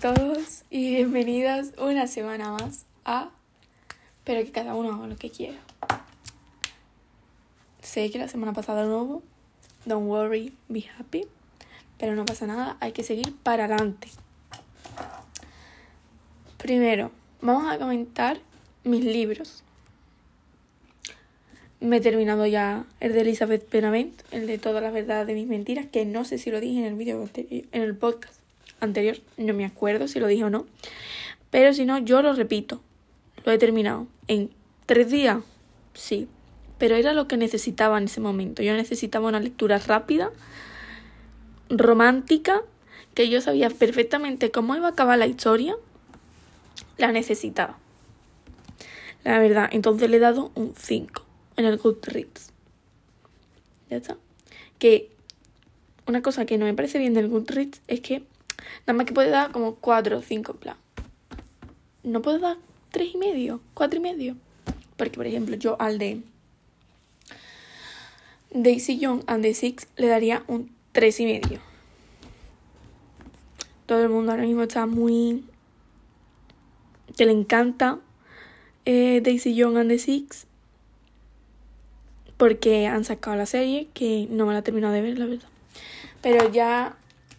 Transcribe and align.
todos 0.00 0.62
y 0.70 0.94
bienvenidas 0.94 1.72
una 1.76 2.06
semana 2.06 2.52
más 2.52 2.86
a 3.04 3.30
Pero 4.22 4.44
que 4.44 4.52
cada 4.52 4.76
uno 4.76 4.92
haga 4.94 5.08
lo 5.08 5.16
que 5.16 5.30
quiera. 5.30 5.58
Sé 7.82 8.08
que 8.10 8.18
la 8.18 8.28
semana 8.28 8.52
pasada 8.52 8.84
no 8.84 9.02
hubo, 9.02 9.22
don't 9.86 10.06
worry, 10.06 10.52
be 10.68 10.84
happy, 10.96 11.26
pero 11.98 12.14
no 12.14 12.24
pasa 12.24 12.46
nada, 12.46 12.76
hay 12.80 12.92
que 12.92 13.02
seguir 13.02 13.34
para 13.42 13.64
adelante. 13.64 14.08
Primero, 16.58 17.10
vamos 17.40 17.72
a 17.72 17.78
comentar 17.78 18.38
mis 18.84 19.04
libros. 19.04 19.64
Me 21.80 21.96
he 21.96 22.00
terminado 22.00 22.46
ya 22.46 22.84
el 23.00 23.14
de 23.14 23.22
Elizabeth 23.22 23.68
Benavent, 23.68 24.22
el 24.30 24.46
de 24.46 24.58
Todas 24.58 24.82
las 24.82 24.92
verdades 24.92 25.26
de 25.26 25.34
mis 25.34 25.48
mentiras, 25.48 25.86
que 25.86 26.04
no 26.04 26.24
sé 26.24 26.38
si 26.38 26.52
lo 26.52 26.60
dije 26.60 26.78
en 26.78 26.84
el 26.84 26.94
vídeo 26.94 27.28
en 27.34 27.82
el 27.82 27.96
podcast 27.96 28.37
anterior, 28.80 29.18
no 29.36 29.54
me 29.54 29.64
acuerdo 29.64 30.08
si 30.08 30.20
lo 30.20 30.26
dije 30.26 30.44
o 30.44 30.50
no. 30.50 30.66
Pero 31.50 31.72
si 31.72 31.84
no, 31.84 31.98
yo 31.98 32.22
lo 32.22 32.32
repito. 32.34 32.80
Lo 33.44 33.52
he 33.52 33.58
terminado. 33.58 34.06
¿En 34.26 34.50
tres 34.86 35.10
días? 35.10 35.38
Sí. 35.94 36.28
Pero 36.78 36.94
era 36.94 37.12
lo 37.12 37.26
que 37.26 37.36
necesitaba 37.36 37.98
en 37.98 38.04
ese 38.04 38.20
momento. 38.20 38.62
Yo 38.62 38.74
necesitaba 38.74 39.28
una 39.28 39.40
lectura 39.40 39.78
rápida, 39.78 40.30
romántica, 41.70 42.62
que 43.14 43.28
yo 43.28 43.40
sabía 43.40 43.70
perfectamente 43.70 44.50
cómo 44.50 44.76
iba 44.76 44.86
a 44.86 44.90
acabar 44.90 45.18
la 45.18 45.26
historia. 45.26 45.76
La 46.98 47.12
necesitaba. 47.12 47.78
La 49.24 49.38
verdad, 49.38 49.68
entonces 49.72 50.08
le 50.08 50.18
he 50.18 50.20
dado 50.20 50.52
un 50.54 50.74
5 50.76 51.22
en 51.56 51.64
el 51.64 51.78
Goodreads. 51.78 52.52
Ya 53.90 53.96
está. 53.96 54.16
Que 54.78 55.10
una 56.06 56.22
cosa 56.22 56.46
que 56.46 56.58
no 56.58 56.64
me 56.64 56.74
parece 56.74 56.98
bien 56.98 57.14
del 57.14 57.28
Goodreads 57.28 57.82
es 57.88 58.00
que 58.00 58.22
nada 58.86 58.96
más 58.96 59.06
que 59.06 59.12
puede 59.12 59.30
dar 59.30 59.52
como 59.52 59.76
4 59.76 60.18
o 60.18 60.22
5 60.22 60.52
en 60.52 60.58
plan. 60.58 60.76
No 62.02 62.22
puedo 62.22 62.38
dar 62.38 62.56
3 62.90 63.14
y 63.14 63.18
medio, 63.18 63.60
4 63.74 63.98
y 63.98 64.02
medio. 64.02 64.36
Porque, 64.96 65.16
por 65.16 65.26
ejemplo, 65.26 65.56
yo 65.56 65.76
al 65.80 65.98
de 65.98 66.22
Daisy 68.50 68.98
Young 68.98 69.22
and 69.26 69.42
the 69.42 69.54
Six 69.54 69.86
le 69.96 70.08
daría 70.08 70.42
un 70.46 70.70
3 70.92 71.20
y 71.20 71.24
medio. 71.24 71.60
Todo 73.86 74.02
el 74.02 74.08
mundo 74.08 74.32
ahora 74.32 74.44
mismo 74.44 74.62
está 74.62 74.86
muy... 74.86 75.44
que 77.16 77.26
le 77.26 77.32
encanta 77.32 77.98
eh, 78.84 79.20
Daisy 79.22 79.54
Young 79.54 79.76
and 79.76 79.90
the 79.90 79.98
Six 79.98 80.48
porque 82.38 82.86
han 82.86 83.04
sacado 83.04 83.36
la 83.36 83.46
serie, 83.46 83.88
que 83.92 84.28
no 84.30 84.46
me 84.46 84.52
la 84.54 84.60
he 84.60 84.62
terminado 84.62 84.94
de 84.94 85.02
ver, 85.02 85.18
la 85.18 85.26
verdad. 85.26 85.48
Pero 86.22 86.50
ya 86.50 86.96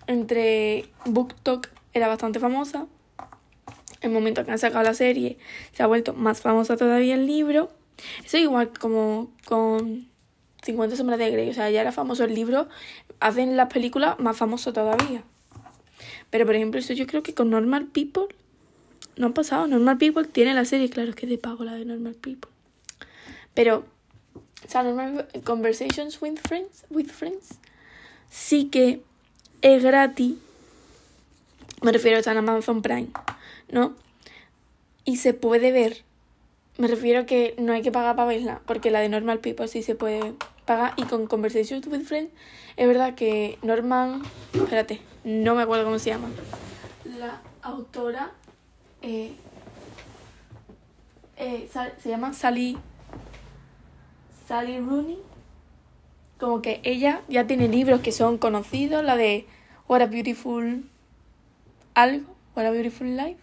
entre 0.09 0.89
BookTok 1.05 1.67
era 1.93 2.07
bastante 2.07 2.39
famosa. 2.39 2.87
El 4.01 4.09
momento 4.09 4.43
que 4.43 4.51
han 4.51 4.57
sacado 4.57 4.83
la 4.83 4.95
serie 4.95 5.37
se 5.71 5.83
ha 5.83 5.87
vuelto 5.87 6.13
más 6.13 6.41
famosa 6.41 6.77
todavía 6.77 7.13
el 7.13 7.27
libro. 7.27 7.69
Eso 8.25 8.37
es 8.37 8.43
igual 8.43 8.71
como 8.79 9.31
con 9.45 10.09
50 10.63 10.95
sombras 10.95 11.19
de 11.19 11.29
Grey. 11.29 11.49
O 11.51 11.53
sea, 11.53 11.69
ya 11.69 11.81
era 11.81 11.91
famoso 11.91 12.23
el 12.23 12.33
libro. 12.33 12.67
Hacen 13.19 13.55
las 13.55 13.71
películas 13.71 14.19
más 14.19 14.35
famosas 14.35 14.73
todavía. 14.73 15.23
Pero 16.31 16.45
por 16.47 16.55
ejemplo, 16.55 16.79
eso 16.79 16.93
yo 16.93 17.05
creo 17.05 17.21
que 17.21 17.35
con 17.35 17.51
Normal 17.51 17.85
People 17.85 18.35
no 19.15 19.27
ha 19.27 19.33
pasado. 19.35 19.67
Normal 19.67 19.99
People 19.99 20.25
tiene 20.25 20.55
la 20.55 20.65
serie, 20.65 20.89
claro, 20.89 21.11
es 21.11 21.15
que 21.15 21.27
es 21.27 21.29
de 21.29 21.37
pago 21.37 21.63
la 21.63 21.75
de 21.75 21.85
Normal 21.85 22.15
People. 22.15 22.49
Pero 23.53 23.85
o 24.65 24.67
sea, 24.67 24.81
normal 24.81 25.27
Conversations 25.43 26.19
with 26.19 26.37
Friends, 26.37 26.85
with 26.89 27.09
Friends, 27.09 27.59
sí 28.29 28.65
que 28.65 29.03
es 29.61 29.83
gratis. 29.83 30.35
Me 31.81 31.91
refiero 31.91 32.19
a 32.25 32.31
Amazon 32.31 32.81
Prime, 32.81 33.07
¿no? 33.69 33.95
Y 35.05 35.17
se 35.17 35.33
puede 35.33 35.71
ver. 35.71 36.03
Me 36.77 36.87
refiero 36.87 37.25
que 37.25 37.55
no 37.57 37.73
hay 37.73 37.81
que 37.81 37.91
pagar 37.91 38.15
para 38.15 38.27
verla, 38.27 38.61
porque 38.65 38.91
la 38.91 38.99
de 38.99 39.09
Normal 39.09 39.39
People 39.39 39.67
sí 39.67 39.83
se 39.83 39.95
puede 39.95 40.33
pagar. 40.65 40.93
Y 40.97 41.03
con 41.03 41.27
Conversations 41.27 41.87
with 41.87 42.01
Friends, 42.01 42.31
es 42.77 42.87
verdad 42.87 43.15
que 43.15 43.57
Norman. 43.61 44.21
Espérate, 44.53 45.01
no 45.23 45.55
me 45.55 45.63
acuerdo 45.63 45.85
cómo 45.85 45.99
se 45.99 46.09
llama. 46.09 46.29
La 47.17 47.41
autora. 47.61 48.31
Eh, 49.01 49.33
eh, 51.37 51.69
se 52.01 52.09
llama 52.09 52.33
Sally 52.33 52.77
Sally 54.49 54.79
Rooney, 54.79 55.19
como 56.39 56.61
que 56.61 56.79
ella 56.83 57.21
ya 57.27 57.45
tiene 57.45 57.67
libros 57.67 58.01
que 58.01 58.11
son 58.11 58.37
conocidos, 58.37 59.03
la 59.03 59.15
de 59.15 59.45
What 59.87 60.01
a 60.01 60.05
Beautiful 60.05 60.83
algo, 61.93 62.33
What 62.55 62.65
a 62.65 62.71
Beautiful 62.71 63.15
Life. 63.15 63.39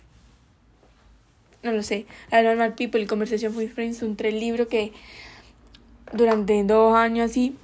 No 1.62 1.72
lo 1.72 1.82
sé. 1.82 2.06
La 2.30 2.38
de 2.38 2.44
Normal 2.44 2.74
People 2.74 3.00
y 3.00 3.06
Conversation 3.06 3.54
with 3.56 3.68
Friends 3.70 3.98
son 3.98 4.16
tres 4.16 4.34
libros 4.34 4.68
que 4.68 4.92
durante 6.12 6.62
dos 6.64 6.94
años 6.94 7.30
así 7.30 7.56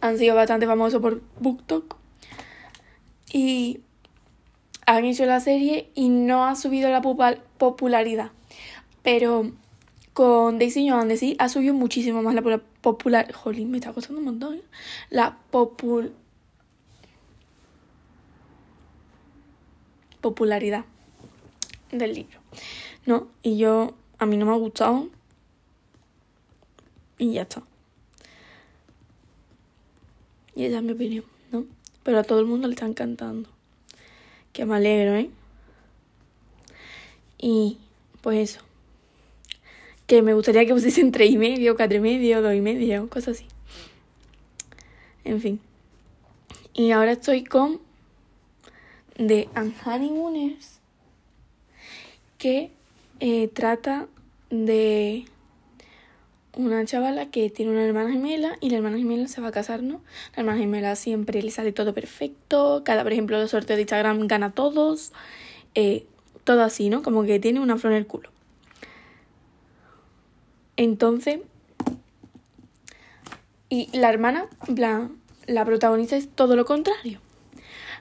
han 0.00 0.18
sido 0.18 0.34
bastante 0.34 0.66
famosos 0.66 1.00
por 1.00 1.22
BookTok. 1.40 1.96
Y 3.32 3.80
han 4.86 5.04
hecho 5.04 5.24
la 5.24 5.40
serie 5.40 5.90
y 5.94 6.08
no 6.08 6.46
ha 6.46 6.56
subido 6.56 6.90
la 6.90 7.00
popularidad. 7.00 8.30
Pero 9.02 9.52
con 10.16 10.58
Daisy 10.58 10.88
Joan 10.88 11.14
sí 11.18 11.36
ha 11.38 11.50
subido 11.50 11.74
muchísimo 11.74 12.22
más 12.22 12.34
la 12.34 12.40
popular... 12.80 13.30
Jolín, 13.34 13.70
me 13.70 13.76
está 13.76 13.92
costando 13.92 14.20
un 14.20 14.24
montón. 14.24 14.54
¿eh? 14.54 14.62
La 15.10 15.36
popul... 15.50 16.14
popularidad 20.22 20.86
del 21.92 22.14
libro. 22.14 22.40
¿No? 23.04 23.28
Y 23.42 23.58
yo... 23.58 23.94
A 24.16 24.24
mí 24.24 24.38
no 24.38 24.46
me 24.46 24.52
ha 24.52 24.56
gustado. 24.56 25.10
Y 27.18 27.34
ya 27.34 27.42
está. 27.42 27.62
Y 30.54 30.64
esa 30.64 30.78
es 30.78 30.82
mi 30.82 30.92
opinión, 30.92 31.26
¿no? 31.52 31.66
Pero 32.04 32.20
a 32.20 32.24
todo 32.24 32.40
el 32.40 32.46
mundo 32.46 32.68
le 32.68 32.72
está 32.72 32.86
encantando. 32.86 33.50
Que 34.54 34.64
me 34.64 34.76
alegro, 34.76 35.14
¿eh? 35.14 35.28
Y 37.36 37.76
pues 38.22 38.52
eso 38.52 38.65
que 40.06 40.22
me 40.22 40.34
gustaría 40.34 40.64
que 40.66 40.72
pusiesen 40.72 41.12
tres 41.12 41.30
y 41.30 41.38
medio, 41.38 41.76
cuatro 41.76 41.98
y 41.98 42.00
medio, 42.00 42.42
dos 42.42 42.54
y 42.54 42.60
medio, 42.60 43.08
cosas 43.08 43.36
así. 43.36 43.46
En 45.24 45.40
fin. 45.40 45.60
Y 46.72 46.92
ahora 46.92 47.12
estoy 47.12 47.44
con 47.44 47.80
The 49.16 49.48
Unhoneymooners, 49.56 50.78
que 52.38 52.70
eh, 53.20 53.48
trata 53.48 54.08
de 54.50 55.24
una 56.54 56.84
chavala 56.84 57.30
que 57.30 57.50
tiene 57.50 57.72
una 57.72 57.84
hermana 57.84 58.12
gemela 58.12 58.56
y 58.60 58.70
la 58.70 58.76
hermana 58.76 58.98
gemela 58.98 59.26
se 59.28 59.40
va 59.40 59.48
a 59.48 59.52
casar, 59.52 59.82
¿no? 59.82 60.00
La 60.34 60.42
hermana 60.42 60.58
gemela 60.58 60.96
siempre 60.96 61.42
le 61.42 61.50
sale 61.50 61.72
todo 61.72 61.94
perfecto, 61.94 62.82
cada, 62.84 63.02
por 63.02 63.12
ejemplo, 63.12 63.38
los 63.38 63.50
sorteos 63.50 63.76
de 63.76 63.82
Instagram 63.82 64.26
gana 64.26 64.52
todos, 64.52 65.12
eh, 65.74 66.06
todo 66.44 66.62
así, 66.62 66.88
¿no? 66.88 67.02
Como 67.02 67.24
que 67.24 67.40
tiene 67.40 67.60
una 67.60 67.76
flor 67.78 67.94
en 67.94 67.98
el 67.98 68.06
culo. 68.06 68.35
Entonces, 70.76 71.40
y 73.68 73.88
la 73.96 74.10
hermana, 74.10 74.46
la, 74.74 75.10
la 75.46 75.64
protagonista 75.64 76.16
es 76.16 76.28
todo 76.28 76.56
lo 76.56 76.64
contrario. 76.64 77.20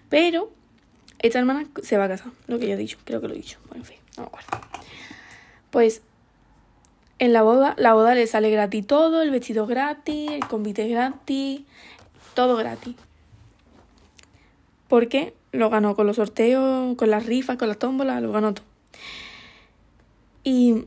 Pero 0.09 0.51
esta 1.19 1.39
hermana 1.39 1.67
se 1.81 1.97
va 1.97 2.05
a 2.05 2.07
casar, 2.07 2.31
lo 2.47 2.59
que 2.59 2.67
yo 2.67 2.73
he 2.73 2.77
dicho, 2.77 2.97
creo 3.03 3.21
que 3.21 3.27
lo 3.27 3.33
he 3.33 3.37
dicho. 3.37 3.59
Bueno, 3.67 3.83
en 3.83 3.85
fin, 3.85 3.97
no 4.17 4.23
me 4.23 4.27
acuerdo. 4.27 4.47
Pues 5.71 6.01
en 7.17 7.33
la 7.33 7.41
boda, 7.41 7.75
la 7.77 7.93
boda 7.93 8.13
le 8.13 8.27
sale 8.27 8.49
gratis 8.49 8.85
todo, 8.85 9.21
el 9.21 9.31
vestido 9.31 9.65
gratis, 9.65 10.31
el 10.31 10.45
convite 10.47 10.87
gratis, 10.87 11.61
todo 12.33 12.57
gratis. 12.57 12.95
Porque 14.87 15.33
lo 15.51 15.69
ganó 15.69 15.95
con 15.95 16.05
los 16.07 16.17
sorteos, 16.17 16.95
con 16.95 17.09
las 17.09 17.25
rifas, 17.25 17.57
con 17.57 17.69
las 17.69 17.79
tómbolas, 17.79 18.21
lo 18.21 18.31
ganó 18.31 18.53
todo. 18.53 18.66
Y 20.43 20.85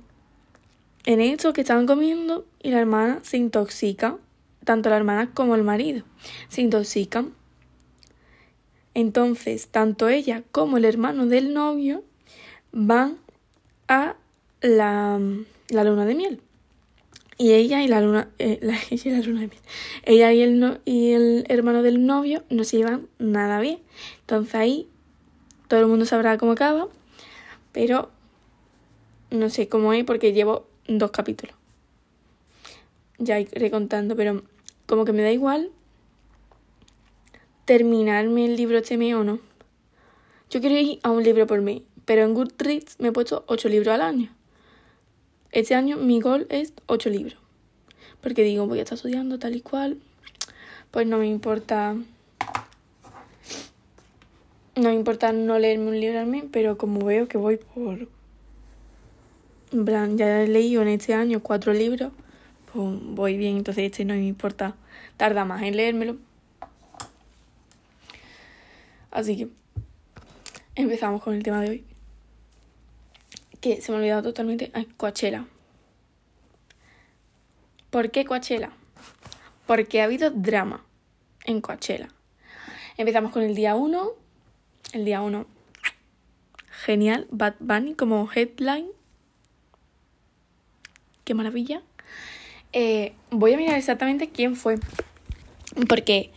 en 1.09 1.23
eso 1.23 1.55
que 1.55 1.63
estaban 1.63 1.87
comiendo 1.87 2.45
y 2.63 2.71
la 2.71 2.81
hermana 2.81 3.21
se 3.23 3.39
intoxica, 3.39 4.19
tanto 4.65 4.91
la 4.91 4.99
hermana 4.99 5.31
como 5.33 5.55
el 5.55 5.63
marido 5.65 6.05
se 6.51 6.61
intoxican. 6.61 7.33
Entonces, 8.93 9.69
tanto 9.69 10.11
ella 10.11 10.43
como 10.53 10.77
el 10.77 10.85
hermano 10.85 11.25
del 11.25 11.55
novio 11.55 12.05
van 12.73 13.17
a 13.89 14.17
la, 14.61 15.19
la 15.71 15.85
luna 15.85 16.05
de 16.05 16.15
miel. 16.15 16.43
Y 17.39 17.53
ella 17.53 17.83
y 17.83 17.89
la 17.89 18.03
luna, 18.03 18.29
eh, 18.39 18.61
ella 18.91 19.11
y 19.11 19.11
la 19.11 19.27
luna 19.27 19.41
de 19.41 19.47
miel. 19.47 19.63
Ella 20.05 20.31
el, 20.31 20.61
no, 20.61 20.77
y 20.85 21.13
el 21.13 21.47
hermano 21.49 21.83
del 21.83 22.05
novio 22.05 22.45
no 22.51 22.65
se 22.65 22.77
llevan 22.77 23.09
nada 23.19 23.61
bien. 23.61 23.79
Entonces 24.21 24.55
ahí 24.57 24.89
todo 25.69 25.81
el 25.81 25.87
mundo 25.87 26.05
sabrá 26.05 26.37
cómo 26.37 26.53
acaba. 26.53 26.87
Pero 27.73 28.11
no 29.31 29.49
sé 29.49 29.71
cómo 29.71 29.95
es 29.95 30.05
porque 30.05 30.35
llevo 30.35 30.67
dos 30.89 31.11
capítulos. 31.11 31.55
Ya 33.19 33.39
iré 33.39 33.71
contando, 33.71 34.17
pero 34.17 34.43
como 34.87 35.05
que 35.05 35.13
me 35.13 35.23
da 35.23 35.31
igual 35.31 35.71
terminarme 37.69 38.47
el 38.47 38.57
libro 38.57 38.79
este 38.79 39.15
o 39.15 39.25
no. 39.25 39.41
yo 40.49 40.61
quiero 40.61 40.77
ir 40.77 41.01
a 41.03 41.11
un 41.11 41.23
libro 41.23 41.47
por 41.47 41.61
mí, 41.61 41.85
pero 42.07 42.23
en 42.23 42.33
Goodreads 42.33 42.99
me 42.99 43.09
he 43.09 43.13
puesto 43.13 43.45
8 43.47 43.69
libros 43.69 43.95
al 43.95 44.01
año. 44.01 44.31
Este 45.53 45.75
año 45.75 45.99
mi 45.99 46.23
gol 46.23 46.47
es 46.49 46.73
8 46.87 47.11
libros. 47.11 47.37
Porque 48.23 48.43
digo, 48.43 48.67
voy 48.67 48.79
a 48.79 48.83
estar 48.85 48.97
estudiando 48.97 49.39
tal 49.39 49.55
y 49.55 49.61
cual. 49.61 49.99
Pues 50.91 51.07
no 51.07 51.19
me 51.19 51.27
importa. 51.27 51.95
No 54.75 54.89
me 54.89 54.95
importa 54.95 55.33
no 55.33 55.59
leerme 55.59 55.89
un 55.89 56.01
libro 56.01 56.21
al 56.21 56.27
mes, 56.27 56.45
pero 56.51 56.79
como 56.79 57.05
veo 57.05 57.29
que 57.29 57.37
voy 57.37 57.59
por. 57.59 58.09
En 59.73 59.85
plan, 59.85 60.17
ya 60.17 60.43
he 60.43 60.49
leído 60.49 60.83
en 60.83 60.89
este 60.89 61.15
año 61.15 61.41
cuatro 61.41 61.73
libros, 61.73 62.13
pues 62.73 62.99
voy 63.03 63.37
bien, 63.37 63.59
entonces 63.59 63.85
este 63.85 64.05
no 64.05 64.15
me 64.15 64.27
importa. 64.27 64.75
Tarda 65.17 65.45
más 65.45 65.63
en 65.63 65.77
leérmelo. 65.77 66.17
Así 69.11 69.37
que 69.37 69.49
empezamos 70.75 71.23
con 71.23 71.35
el 71.35 71.43
tema 71.43 71.61
de 71.61 71.71
hoy. 71.71 71.85
Que 73.61 73.81
se 73.81 73.91
me 73.91 73.97
ha 73.97 74.01
olvidado 74.01 74.23
totalmente. 74.23 74.71
Ay, 74.75 74.87
Coachella. 74.97 75.47
¿Por 77.91 78.11
qué 78.11 78.25
Coachella? 78.25 78.71
Porque 79.67 80.01
ha 80.01 80.05
habido 80.05 80.31
drama 80.31 80.85
en 81.45 81.61
Coachella. 81.61 82.09
Empezamos 82.97 83.33
con 83.33 83.43
el 83.43 83.55
día 83.55 83.75
1. 83.75 84.13
El 84.93 85.05
día 85.05 85.21
1. 85.21 85.47
Genial. 86.85 87.27
Bad 87.31 87.55
Bunny 87.59 87.95
como 87.95 88.31
headline. 88.33 88.98
Qué 91.29 91.35
maravilla. 91.35 91.83
Eh, 92.73 93.13
voy 93.31 93.53
a 93.53 93.59
mirar 93.59 93.77
exactamente 93.77 94.31
quién 94.31 94.57
fue. 94.57 94.77
Porque, 95.87 96.31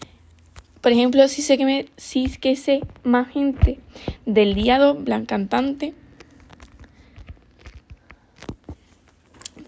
por 0.81 0.91
ejemplo, 0.91 1.25
si 1.29 1.41
sé 1.41 1.57
que 1.57 1.87
si 1.95 2.25
es 2.25 2.37
que 2.37 2.57
sé 2.57 2.81
más 3.05 3.29
gente 3.29 3.79
del 4.25 4.53
día 4.53 4.79
2, 4.79 5.05
Blan 5.05 5.25
cantante. 5.25 5.93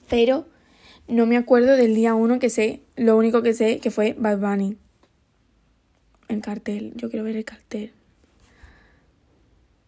Pero 0.10 0.46
no 1.08 1.26
me 1.26 1.38
acuerdo 1.38 1.78
del 1.78 1.96
día 1.96 2.16
1 2.16 2.40
que 2.40 2.50
sé, 2.50 2.82
lo 2.98 3.16
único 3.16 3.42
que 3.42 3.54
sé 3.54 3.80
que 3.80 3.92
fue 3.92 4.18
Bad 4.20 4.40
Bunny. 4.40 4.76
El 6.28 6.42
cartel, 6.42 6.92
yo 6.98 7.10
quiero 7.10 7.24
ver 7.24 7.38
el 7.38 7.46
cartel. 7.46 7.94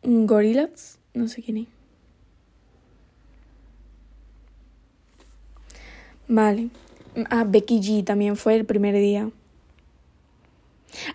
Gorillaz, 0.02 1.00
no 1.14 1.28
sé 1.28 1.44
quién 1.44 1.58
es. 1.58 1.75
Vale. 6.28 6.70
Ah, 7.30 7.46
Becky 7.48 7.80
G 7.80 8.04
también 8.04 8.36
fue 8.36 8.56
el 8.56 8.66
primer 8.66 8.96
día. 8.96 9.30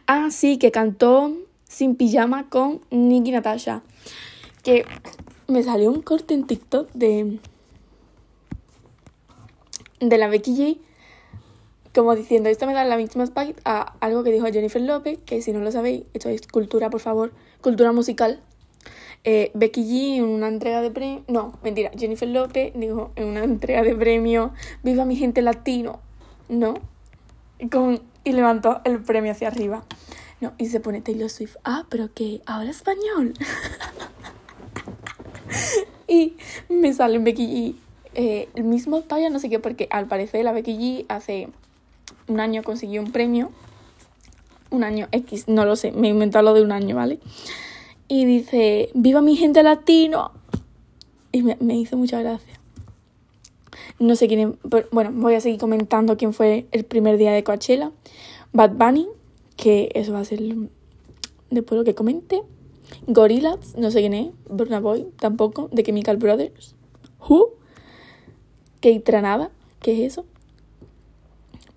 Ah, 0.07 0.29
sí, 0.31 0.59
que 0.59 0.71
cantó 0.71 1.33
sin 1.65 1.95
pijama 1.95 2.49
con 2.49 2.81
Nicki 2.91 3.31
Natasha. 3.31 3.83
Que 4.62 4.85
me 5.47 5.62
salió 5.62 5.91
un 5.91 6.03
corte 6.03 6.35
en 6.35 6.47
TikTok 6.47 6.91
de 6.93 7.39
de 10.01 10.19
la 10.19 10.29
Becky 10.29 10.57
G, 10.57 10.79
como 11.95 12.15
diciendo, 12.15 12.49
esto 12.49 12.67
me 12.67 12.73
da 12.73 12.85
la 12.85 12.97
misma 12.97 13.25
spike 13.25 13.61
a 13.65 13.95
algo 14.01 14.25
que 14.25 14.33
dijo 14.33 14.47
Jennifer 14.47 14.81
López, 14.81 15.19
que 15.25 15.43
si 15.43 15.53
no 15.53 15.61
lo 15.61 15.71
sabéis, 15.71 16.05
esto 16.15 16.29
es 16.29 16.47
cultura, 16.47 16.91
por 16.91 17.01
favor, 17.01 17.33
cultura 17.61 17.93
musical. 17.93 18.41
Eh, 19.25 19.51
Becky 19.53 19.83
G 19.83 20.17
en 20.17 20.25
una 20.25 20.49
entrega 20.49 20.81
de 20.81 20.91
premio, 20.91 21.23
no, 21.29 21.59
mentira, 21.63 21.91
Jennifer 21.97 22.27
López 22.29 22.73
dijo 22.75 23.13
en 23.17 23.27
una 23.27 23.45
entrega 23.45 23.83
de 23.83 23.95
premio, 23.95 24.53
viva 24.83 25.05
mi 25.05 25.17
gente 25.17 25.43
latino, 25.43 26.01
¿no? 26.49 26.75
Con, 27.71 28.01
y 28.25 28.33
levantó 28.33 28.81
el 28.85 29.03
premio 29.03 29.33
hacia 29.33 29.49
arriba. 29.49 29.85
No, 30.41 30.55
y 30.57 30.67
se 30.67 30.81
pone 30.81 31.03
Taylor 31.03 31.29
Swift, 31.29 31.57
ah, 31.65 31.85
pero 31.91 32.15
que 32.15 32.41
habla 32.47 32.71
español. 32.71 33.35
y 36.09 36.37
me 36.71 36.95
sale 36.95 37.19
Becky 37.19 37.47
G 37.47 37.91
eh, 38.15 38.49
el 38.55 38.65
mismo 38.65 39.03
talla, 39.03 39.31
no 39.31 39.39
sé 39.39 39.49
qué, 39.49 39.59
porque 39.59 39.87
al 39.91 40.07
parecer 40.07 40.45
la 40.45 40.53
Becky 40.53 40.73
G 40.73 41.05
hace 41.09 41.49
un 42.27 42.41
año 42.41 42.63
consiguió 42.63 43.03
un 43.03 43.13
premio. 43.13 43.51
Un 44.71 44.85
año 44.85 45.09
X, 45.11 45.49
no 45.49 45.65
lo 45.65 45.75
sé, 45.75 45.91
me 45.93 46.09
he 46.09 46.11
inventado 46.11 46.45
lo 46.45 46.55
de 46.55 46.63
un 46.63 46.71
año, 46.71 46.95
¿vale? 46.95 47.19
Y 48.11 48.25
dice, 48.25 48.91
viva 48.93 49.21
mi 49.21 49.37
gente 49.37 49.62
latino. 49.62 50.33
Y 51.31 51.45
me, 51.45 51.57
me 51.61 51.77
hizo 51.77 51.97
mucha 51.97 52.21
gracia. 52.21 52.61
No 54.01 54.17
sé 54.17 54.27
quién 54.27 54.41
es, 54.41 54.83
bueno, 54.91 55.12
voy 55.15 55.35
a 55.35 55.41
seguir 55.41 55.61
comentando 55.61 56.17
quién 56.17 56.33
fue 56.33 56.67
el 56.73 56.85
primer 56.85 57.19
día 57.19 57.31
de 57.31 57.45
Coachella. 57.45 57.93
Bad 58.53 58.73
Bunny, 58.73 59.07
que 59.57 59.93
eso 59.95 60.12
va 60.12 60.19
a 60.19 60.25
ser 60.25 60.41
después 61.51 61.79
lo 61.79 61.85
que 61.85 61.95
comente. 61.95 62.43
Gorillaz, 63.07 63.77
no 63.77 63.93
sé 63.93 64.01
quién 64.01 64.15
es. 64.15 64.31
Burna 64.49 64.81
Boy, 64.81 65.07
tampoco. 65.21 65.71
The 65.73 65.85
Chemical 65.85 66.17
Brothers. 66.17 66.75
Who, 67.29 67.51
Keitranada, 68.81 69.53
¿qué 69.81 69.93
es 69.93 70.15
eso? 70.15 70.27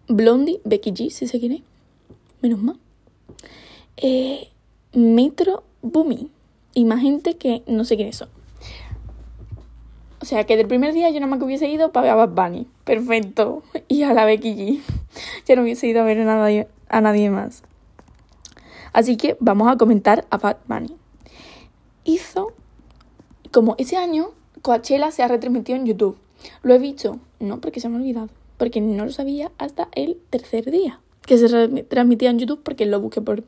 Blondie, 0.07 0.62
Becky 0.63 0.94
G, 0.94 1.12
si 1.12 1.27
se 1.27 1.39
quiere. 1.39 1.62
Menos 2.41 2.59
mal. 2.59 2.80
Eh, 3.97 4.47
Metro 4.94 5.63
Boomy. 5.83 6.31
Y 6.74 6.85
más 6.85 7.01
gente 7.01 7.38
que 7.38 7.62
no 7.68 7.85
sé 7.85 7.95
quiénes 7.95 8.18
son. 8.18 8.30
O 10.24 10.25
sea, 10.25 10.45
que 10.45 10.56
del 10.56 10.68
primer 10.68 10.94
día 10.94 11.09
yo 11.09 11.19
nada 11.19 11.27
más 11.27 11.39
que 11.39 11.45
hubiese 11.45 11.68
ido 11.68 11.91
para 11.91 12.03
ver 12.06 12.12
a 12.12 12.25
Bad 12.25 12.30
Bunny. 12.30 12.65
Perfecto. 12.85 13.62
Y 13.89 14.03
a 14.03 14.13
la 14.13 14.24
Becky 14.24 14.56
G. 14.56 14.80
Ya 15.45 15.57
no 15.57 15.63
hubiese 15.63 15.85
ido 15.85 16.01
a 16.01 16.06
ver 16.06 16.19
a 16.21 16.24
nadie, 16.24 16.68
a 16.88 17.01
nadie 17.01 17.30
más. 17.30 17.62
Así 18.94 19.18
que 19.18 19.35
vamos 19.41 19.69
a 19.69 19.75
comentar 19.75 20.25
a 20.30 20.38
Bad 20.38 20.57
Bunny. 20.65 20.95
Hizo, 22.06 22.53
como 23.51 23.75
ese 23.77 23.97
año, 23.97 24.30
Coachella 24.62 25.12
se 25.12 25.24
ha 25.24 25.27
retransmitido 25.27 25.77
en 25.77 25.85
YouTube. 25.85 26.18
¿Lo 26.62 26.74
he 26.74 26.80
visto? 26.80 27.19
No, 27.41 27.59
porque 27.59 27.81
se 27.81 27.89
me 27.89 27.97
ha 27.97 28.00
olvidado. 28.00 28.30
Porque 28.57 28.80
no 28.80 29.03
lo 29.03 29.12
sabía 29.12 29.51
hasta 29.57 29.89
el 29.91 30.18
tercer 30.30 30.71
día. 30.71 31.01
Que 31.25 31.38
se 31.38 31.83
transmitía 31.83 32.30
en 32.30 32.39
YouTube 32.39 32.62
porque 32.63 32.85
lo 32.85 33.01
busqué 33.01 33.19
por. 33.19 33.44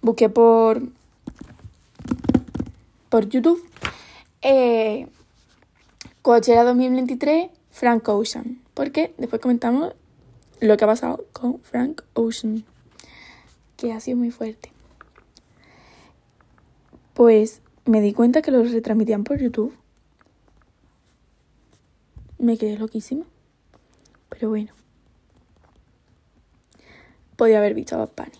Busqué 0.00 0.30
por. 0.30 0.82
Por 3.08 3.28
YouTube. 3.28 3.62
Eh, 4.42 5.06
Coachella 6.22 6.64
2023, 6.64 7.50
Frank 7.70 8.08
Ocean. 8.08 8.60
Porque 8.74 9.14
después 9.18 9.40
comentamos 9.40 9.94
lo 10.60 10.76
que 10.76 10.84
ha 10.84 10.88
pasado 10.88 11.24
con 11.32 11.60
Frank 11.60 12.02
Ocean. 12.14 12.64
Que 13.76 13.92
ha 13.92 14.00
sido 14.00 14.16
muy 14.16 14.30
fuerte. 14.30 14.72
Pues 17.14 17.62
me 17.84 18.00
di 18.00 18.12
cuenta 18.12 18.42
que 18.42 18.50
lo 18.50 18.62
retransmitían 18.62 19.24
por 19.24 19.38
YouTube 19.38 19.74
me 22.38 22.56
quedé 22.56 22.78
loquísima. 22.78 23.24
Pero 24.28 24.48
bueno. 24.48 24.72
Podía 27.36 27.58
haber 27.58 27.74
visto 27.74 27.94
a 27.94 27.98
Bad 27.98 28.32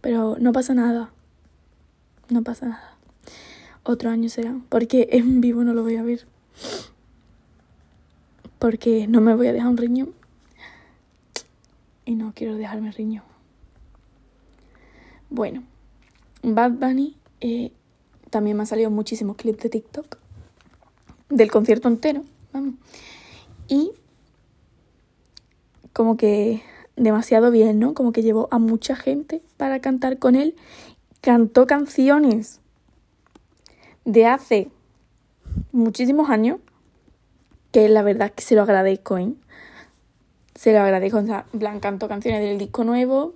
Pero 0.00 0.36
no 0.38 0.52
pasa 0.52 0.74
nada. 0.74 1.10
No 2.28 2.42
pasa 2.42 2.66
nada. 2.66 2.89
Otro 3.82 4.10
año 4.10 4.28
será. 4.28 4.56
Porque 4.68 5.08
en 5.12 5.40
vivo 5.40 5.64
no 5.64 5.74
lo 5.74 5.82
voy 5.82 5.96
a 5.96 6.02
ver. 6.02 6.26
Porque 8.58 9.06
no 9.06 9.20
me 9.20 9.34
voy 9.34 9.46
a 9.46 9.52
dejar 9.52 9.68
un 9.68 9.76
riñón. 9.76 10.14
Y 12.04 12.14
no 12.14 12.32
quiero 12.34 12.56
dejarme 12.56 12.92
riñón. 12.92 13.24
Bueno. 15.28 15.62
Bad 16.42 16.72
Bunny. 16.72 17.16
Eh, 17.40 17.72
también 18.30 18.56
me 18.56 18.62
han 18.62 18.66
salido 18.66 18.90
muchísimos 18.90 19.36
clips 19.36 19.62
de 19.62 19.68
TikTok. 19.70 20.18
Del 21.28 21.50
concierto 21.50 21.88
entero. 21.88 22.24
Vamos. 22.52 22.74
Y 23.68 23.92
como 25.92 26.16
que 26.16 26.62
demasiado 26.96 27.50
bien, 27.50 27.78
¿no? 27.78 27.94
Como 27.94 28.12
que 28.12 28.22
llevó 28.22 28.48
a 28.50 28.58
mucha 28.58 28.96
gente 28.96 29.42
para 29.56 29.80
cantar 29.80 30.18
con 30.18 30.34
él. 30.34 30.54
Cantó 31.20 31.66
canciones 31.66 32.59
de 34.04 34.26
hace 34.26 34.68
muchísimos 35.72 36.30
años, 36.30 36.58
que 37.72 37.88
la 37.88 38.02
verdad 38.02 38.32
que 38.32 38.42
se 38.42 38.54
lo 38.54 38.62
agradezco, 38.62 39.18
¿eh? 39.18 39.32
Se 40.54 40.72
lo 40.72 40.80
agradezco, 40.80 41.18
o 41.18 41.24
sea, 41.24 41.46
Blan 41.52 41.80
cantó 41.80 42.08
canciones 42.08 42.42
del 42.42 42.58
disco 42.58 42.84
nuevo. 42.84 43.34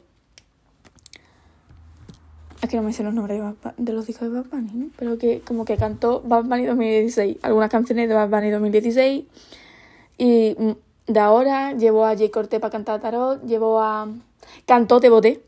Es 2.60 2.68
que 2.68 2.76
no 2.76 2.82
me 2.82 2.92
sé 2.92 3.02
los 3.02 3.14
nombres 3.14 3.42
de, 3.76 3.92
los 3.92 4.06
discos 4.06 4.30
de 4.30 4.40
Bad 4.40 4.46
Bunny. 4.50 4.90
Pero 4.96 5.18
que 5.18 5.40
como 5.40 5.64
que 5.64 5.76
cantó 5.76 6.22
Bad 6.22 6.44
Bunny 6.44 6.66
2016, 6.66 7.38
algunas 7.42 7.70
canciones 7.70 8.08
de 8.08 8.14
Bad 8.14 8.28
Bunny 8.28 8.50
2016 8.50 9.24
y 10.18 10.56
mm, 10.58 11.12
de 11.12 11.20
ahora 11.20 11.72
llevo 11.72 12.06
a 12.06 12.16
Jay 12.16 12.30
Corté 12.30 12.60
para 12.60 12.70
cantar 12.70 13.00
tarot, 13.00 13.42
llevo 13.44 13.80
a 13.80 14.08
Cantó 14.66 15.00
Te 15.00 15.10
Boté. 15.10 15.42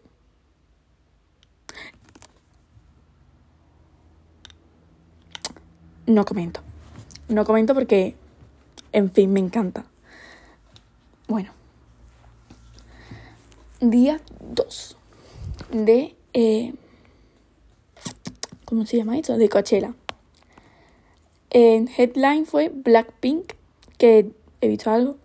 No 6.06 6.24
comento. 6.24 6.60
No 7.28 7.44
comento 7.44 7.74
porque, 7.74 8.14
en 8.92 9.10
fin, 9.10 9.32
me 9.32 9.40
encanta. 9.40 9.84
Bueno. 11.26 11.50
Día 13.80 14.20
2 14.40 14.96
de... 15.72 16.14
Eh, 16.32 16.74
¿cómo 18.64 18.86
se 18.86 18.96
llama 18.96 19.18
esto? 19.18 19.36
De 19.36 19.48
Coachella. 19.48 19.94
En 21.50 21.88
headline 21.88 22.46
fue 22.46 22.68
Blackpink, 22.68 23.54
que 23.98 24.30
he 24.60 24.68
visto 24.68 24.90
algo. 24.90 25.16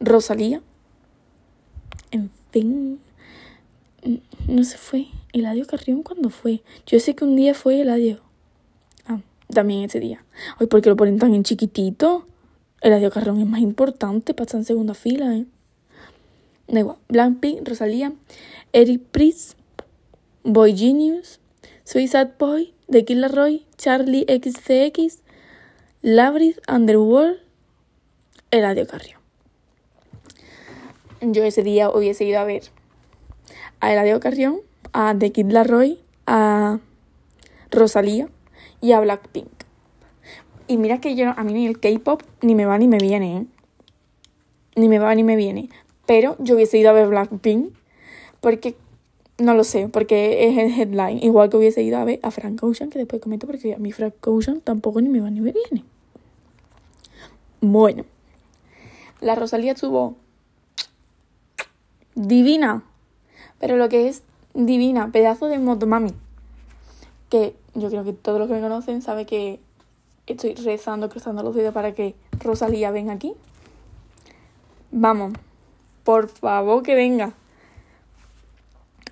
Rosalía. 0.00 0.62
En 2.10 2.30
fin. 2.52 3.00
No 4.48 4.64
se 4.64 4.78
fue. 4.78 5.08
Eladio 5.32 5.66
Carrión, 5.66 6.02
¿cuándo 6.02 6.30
fue? 6.30 6.62
Yo 6.86 6.98
sé 7.00 7.14
que 7.14 7.24
un 7.24 7.36
día 7.36 7.52
fue 7.52 7.80
Eladio. 7.80 8.25
También 9.52 9.84
ese 9.84 10.00
día. 10.00 10.24
Ay, 10.58 10.66
¿por 10.66 10.82
qué 10.82 10.88
lo 10.88 10.96
ponen 10.96 11.18
tan 11.18 11.34
en 11.34 11.44
chiquitito? 11.44 12.26
Eladio 12.80 13.10
Carrión 13.10 13.40
es 13.40 13.46
más 13.46 13.60
importante 13.60 14.34
para 14.34 14.44
estar 14.44 14.60
en 14.60 14.64
segunda 14.64 14.94
fila, 14.94 15.34
¿eh? 15.34 15.46
Da 16.68 16.80
igual. 16.80 16.98
Rosalía, 17.64 18.12
Eric 18.72 19.02
Priest, 19.12 19.58
Boy 20.42 20.76
Genius, 20.76 21.40
Suicide 21.84 22.32
Boy, 22.38 22.74
The 22.90 23.04
Killer 23.04 23.32
Roy, 23.32 23.64
Charlie 23.76 24.26
XCX, 24.28 25.20
Labyrinth, 26.02 26.58
Underworld, 26.68 27.38
Eladio 28.50 28.86
Carrión. 28.86 29.20
Yo 31.20 31.44
ese 31.44 31.62
día 31.62 31.90
hubiese 31.90 32.24
ido 32.24 32.40
a 32.40 32.44
ver 32.44 32.64
a 33.80 33.92
Eladio 33.92 34.20
Carrión, 34.20 34.60
a 34.92 35.14
The 35.18 35.32
Kid 35.32 35.50
Laroi, 35.50 36.00
a 36.26 36.80
Rosalía 37.70 38.28
y 38.80 38.92
a 38.92 39.00
Blackpink. 39.00 39.48
Y 40.68 40.76
mira 40.78 41.00
que 41.00 41.14
yo, 41.14 41.30
a 41.36 41.44
mí 41.44 41.66
el 41.66 41.78
K-pop 41.78 42.22
ni 42.42 42.54
me 42.54 42.66
va 42.66 42.78
ni 42.78 42.88
me 42.88 42.98
viene, 42.98 43.36
¿eh? 43.36 43.46
Ni 44.74 44.88
me 44.88 44.98
va 44.98 45.14
ni 45.14 45.22
me 45.22 45.36
viene. 45.36 45.68
Pero 46.06 46.36
yo 46.38 46.54
hubiese 46.54 46.78
ido 46.78 46.90
a 46.90 46.92
ver 46.92 47.08
Blackpink 47.08 47.72
porque, 48.40 48.76
no 49.38 49.54
lo 49.54 49.64
sé, 49.64 49.88
porque 49.88 50.48
es 50.48 50.58
el 50.58 50.80
headline. 50.80 51.22
Igual 51.22 51.50
que 51.50 51.56
hubiese 51.56 51.82
ido 51.82 51.98
a 51.98 52.04
ver 52.04 52.20
a 52.22 52.30
Frank 52.30 52.62
Ocean, 52.62 52.90
que 52.90 52.98
después 52.98 53.22
comento 53.22 53.46
porque 53.46 53.74
a 53.74 53.78
mí 53.78 53.92
Frank 53.92 54.14
Ocean 54.26 54.60
tampoco 54.60 55.00
ni 55.00 55.08
me 55.08 55.20
va 55.20 55.30
ni 55.30 55.40
me 55.40 55.52
viene. 55.52 55.84
Bueno, 57.60 58.04
la 59.20 59.34
Rosalía 59.34 59.72
estuvo 59.72 60.16
divina. 62.14 62.84
Pero 63.58 63.76
lo 63.76 63.88
que 63.88 64.08
es 64.08 64.22
divina, 64.54 65.10
pedazo 65.12 65.46
de 65.46 65.58
motomami. 65.58 66.12
Que 67.30 67.54
yo 67.76 67.88
creo 67.88 68.04
que 68.04 68.12
todos 68.12 68.38
los 68.38 68.48
que 68.48 68.54
me 68.54 68.60
conocen 68.60 69.02
saben 69.02 69.26
que 69.26 69.60
estoy 70.26 70.54
rezando, 70.54 71.08
cruzando 71.08 71.42
los 71.42 71.54
dedos 71.54 71.72
para 71.72 71.92
que 71.92 72.14
Rosalía 72.40 72.90
venga 72.90 73.12
aquí. 73.12 73.34
Vamos, 74.90 75.34
por 76.04 76.28
favor 76.28 76.82
que 76.82 76.94
venga. 76.94 77.34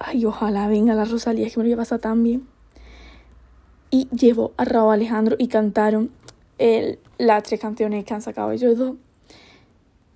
Ay, 0.01 0.25
ojalá 0.25 0.69
venga 0.69 0.95
la 0.95 1.05
Rosalía, 1.05 1.49
que 1.49 1.59
me 1.59 1.65
lo 1.65 1.69
voy 1.69 1.75
a 1.75 1.77
pasar 1.77 2.01
tan 2.01 2.23
bien. 2.23 2.47
Y 3.91 4.09
llevo 4.09 4.53
a 4.57 4.65
Raúl 4.65 4.95
Alejandro 4.95 5.37
y 5.39 5.49
cantaron 5.49 6.11
las 7.19 7.43
tres 7.45 7.61
canciones 7.61 8.05
que 8.05 8.15
han 8.15 8.23
sacado 8.23 8.51
ellos 8.51 8.77
dos. 8.77 8.97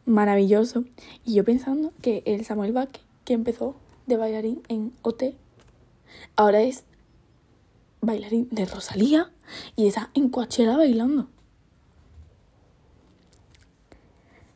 Maravilloso. 0.05 0.85
Y 1.25 1.35
yo 1.35 1.45
pensando 1.45 1.93
que 2.03 2.23
el 2.27 2.45
Samuel 2.45 2.73
Vázquez, 2.73 3.03
que 3.25 3.35
empezó 3.35 3.77
de 4.07 4.17
bailarín 4.17 4.63
en 4.69 4.93
OT, 5.03 5.35
ahora 6.35 6.63
es 6.63 6.85
bailarín 8.01 8.49
de 8.51 8.65
Rosalía 8.67 9.31
y 9.77 9.87
está 9.89 10.11
en 10.15 10.29
Coachella 10.29 10.77
bailando. 10.77 11.29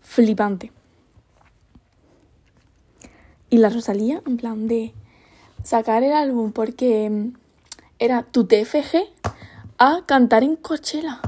Flipante. 0.01 0.73
Y 3.51 3.59
la 3.59 3.69
Rosalía, 3.69 4.23
en 4.27 4.37
plan 4.37 4.67
de 4.69 4.95
sacar 5.63 6.03
el 6.03 6.13
álbum 6.13 6.53
porque 6.53 7.09
mm, 7.09 7.35
era 7.99 8.23
tu 8.23 8.47
TFG 8.47 9.05
a 9.79 10.03
cantar 10.07 10.43
en 10.43 10.57
Coachella. 10.57 11.21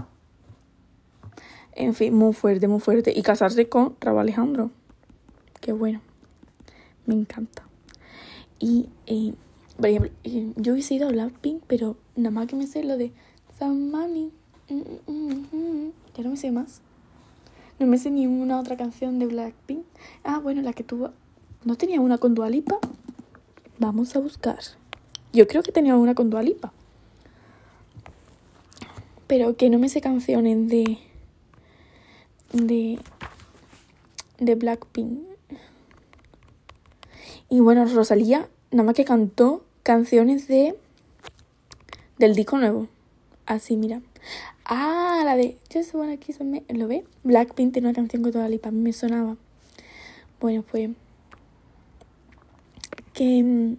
En 1.72 1.94
fin, 1.94 2.14
muy 2.14 2.32
fuerte, 2.32 2.68
muy 2.68 2.80
fuerte. 2.80 3.12
Y 3.14 3.22
casarse 3.22 3.68
con 3.68 3.96
Raúl 4.00 4.20
Alejandro. 4.20 4.70
Qué 5.60 5.72
bueno. 5.72 6.00
Me 7.06 7.14
encanta. 7.14 7.64
Y, 8.58 8.88
eh, 9.06 9.34
por 9.76 9.86
ejemplo, 9.86 10.10
eh, 10.24 10.52
yo 10.56 10.72
hubiese 10.72 10.94
ido 10.94 11.08
a 11.08 11.12
Blackpink, 11.12 11.62
pero 11.66 11.96
nada 12.16 12.30
más 12.30 12.46
que 12.46 12.56
me 12.56 12.66
sé 12.66 12.84
lo 12.84 12.96
de 12.96 13.12
Some 13.58 13.90
Money. 13.90 14.32
Mm, 14.68 15.12
mm, 15.12 15.46
mm, 15.52 15.92
ya 16.16 16.24
no 16.24 16.30
me 16.30 16.36
sé 16.36 16.50
más. 16.50 16.80
No 17.78 17.86
me 17.86 17.98
sé 17.98 18.10
ni 18.10 18.26
una 18.26 18.60
otra 18.60 18.76
canción 18.76 19.18
de 19.18 19.26
Blackpink. 19.26 19.84
Ah, 20.22 20.38
bueno, 20.38 20.62
la 20.62 20.72
que 20.72 20.84
tuvo. 20.84 21.10
¿No 21.64 21.76
tenía 21.76 22.00
una 22.00 22.18
con 22.18 22.34
Dualipa? 22.34 22.78
Vamos 23.78 24.14
a 24.14 24.20
buscar. 24.20 24.60
Yo 25.32 25.48
creo 25.48 25.62
que 25.62 25.72
tenía 25.72 25.96
una 25.96 26.14
con 26.14 26.30
Dualipa. 26.30 26.72
Pero 29.26 29.56
que 29.56 29.70
no 29.70 29.78
me 29.78 29.88
sé 29.88 30.00
canciones 30.00 30.68
de 30.68 30.98
de, 32.54 32.98
de 34.38 34.54
Blackpink. 34.54 35.18
Y 37.50 37.60
bueno, 37.60 37.84
Rosalía 37.84 38.48
nada 38.70 38.84
más 38.84 38.94
que 38.94 39.04
cantó 39.04 39.63
canciones 39.84 40.48
de 40.48 40.74
del 42.18 42.34
disco 42.34 42.58
nuevo. 42.58 42.88
Así, 43.46 43.76
mira. 43.76 44.00
Ah, 44.64 45.22
la 45.24 45.36
de 45.36 45.58
Just 45.72 45.94
Wanna 45.94 46.16
Kiss 46.16 46.40
Me. 46.40 46.64
¿Lo 46.68 46.88
ve? 46.88 47.04
Blackpink 47.22 47.74
tiene 47.74 47.88
una 47.88 47.94
canción 47.94 48.22
con 48.22 48.32
toda 48.32 48.48
lipa. 48.48 48.70
A 48.70 48.72
mí 48.72 48.80
me 48.80 48.92
sonaba. 48.92 49.36
Bueno, 50.40 50.64
pues. 50.68 50.90
Que. 53.12 53.76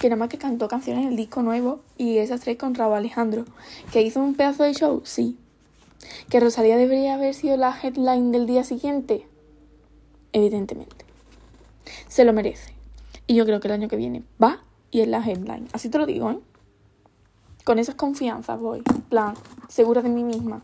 Que 0.00 0.08
nada 0.08 0.20
más 0.20 0.28
que 0.28 0.38
cantó 0.38 0.68
canciones 0.68 1.06
del 1.06 1.16
disco 1.16 1.42
nuevo. 1.42 1.80
Y 1.96 2.18
esas 2.18 2.40
tres 2.40 2.56
con 2.56 2.76
Raúl 2.76 2.94
Alejandro. 2.94 3.44
Que 3.92 4.02
hizo 4.02 4.20
un 4.20 4.34
pedazo 4.34 4.62
de 4.62 4.72
show, 4.72 5.02
sí. 5.04 5.36
¿Que 6.30 6.38
Rosalía 6.38 6.76
debería 6.76 7.14
haber 7.14 7.34
sido 7.34 7.56
la 7.56 7.76
headline 7.82 8.30
del 8.30 8.46
día 8.46 8.62
siguiente? 8.62 9.26
Evidentemente. 10.32 11.04
Se 12.06 12.24
lo 12.24 12.32
merece. 12.32 12.72
Y 13.26 13.34
yo 13.34 13.44
creo 13.44 13.58
que 13.58 13.66
el 13.66 13.74
año 13.74 13.88
que 13.88 13.96
viene 13.96 14.22
va 14.40 14.62
y 14.90 15.00
es 15.00 15.08
la 15.08 15.18
headline. 15.18 15.68
Así 15.72 15.88
te 15.88 15.98
lo 15.98 16.06
digo, 16.06 16.30
¿eh? 16.30 16.38
Con 17.64 17.78
esas 17.78 17.94
confianzas 17.94 18.58
voy. 18.58 18.82
plan, 19.08 19.34
segura 19.68 20.02
de 20.02 20.08
mí 20.08 20.24
misma. 20.24 20.62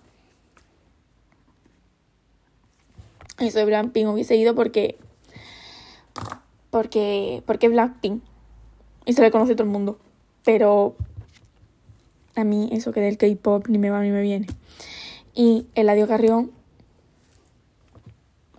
Eso 3.39 3.59
de 3.59 3.65
Blackpink 3.65 4.09
hubiese 4.09 4.37
ido 4.37 4.55
porque. 4.55 4.99
Porque. 6.71 7.43
Porque 7.47 7.69
Blackpink. 7.69 8.23
Y 9.07 9.13
se 9.13 9.23
le 9.23 9.31
conoce 9.31 9.55
todo 9.55 9.65
el 9.65 9.71
mundo. 9.71 9.99
Pero. 10.45 10.97
A 12.37 12.43
mí 12.43 12.69
eso 12.73 12.93
que 12.93 13.01
del 13.01 13.17
K-pop 13.17 13.69
ni 13.69 13.79
me 13.79 13.91
va 13.91 14.03
ni 14.03 14.11
me 14.11 14.23
viene. 14.23 14.47
Y 15.35 15.67
Eladio 15.75 16.09
Carrión 16.09 16.51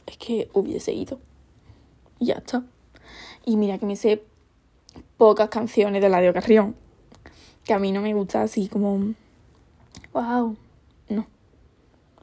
es 0.05 0.17
que 0.17 0.49
hubiese 0.53 0.93
ido. 0.93 1.19
Y 2.19 2.27
ya 2.27 2.35
está. 2.35 2.63
Y 3.45 3.57
mira 3.57 3.77
que 3.77 3.85
me 3.85 3.95
sé 3.95 4.23
pocas 5.17 5.49
canciones 5.49 6.01
de 6.01 6.07
Eladio 6.07 6.33
Carrión. 6.33 6.75
Que 7.63 7.73
a 7.73 7.79
mí 7.79 7.91
no 7.91 8.01
me 8.01 8.13
gusta 8.13 8.41
así 8.41 8.67
como... 8.67 9.13
¡Wow! 10.13 10.55
No. 11.09 11.27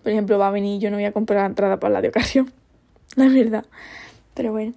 Por 0.02 0.12
ejemplo, 0.12 0.38
va 0.38 0.48
a 0.48 0.50
venir 0.50 0.80
yo 0.80 0.90
no 0.90 0.96
voy 0.96 1.04
a 1.04 1.12
comprar 1.12 1.40
la 1.40 1.46
entrada 1.46 1.80
para 1.80 1.92
Eladio 1.92 2.12
Carrión. 2.12 2.52
La 3.16 3.28
verdad. 3.28 3.66
Pero 4.34 4.52
bueno. 4.52 4.74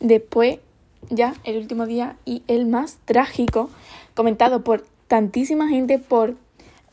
Después, 0.00 0.58
ya 1.10 1.34
el 1.44 1.58
último 1.58 1.86
día 1.86 2.16
y 2.24 2.42
el 2.48 2.66
más 2.66 2.98
trágico, 3.04 3.70
comentado 4.14 4.64
por 4.64 4.84
tantísima 5.06 5.68
gente 5.68 5.98
por 5.98 6.36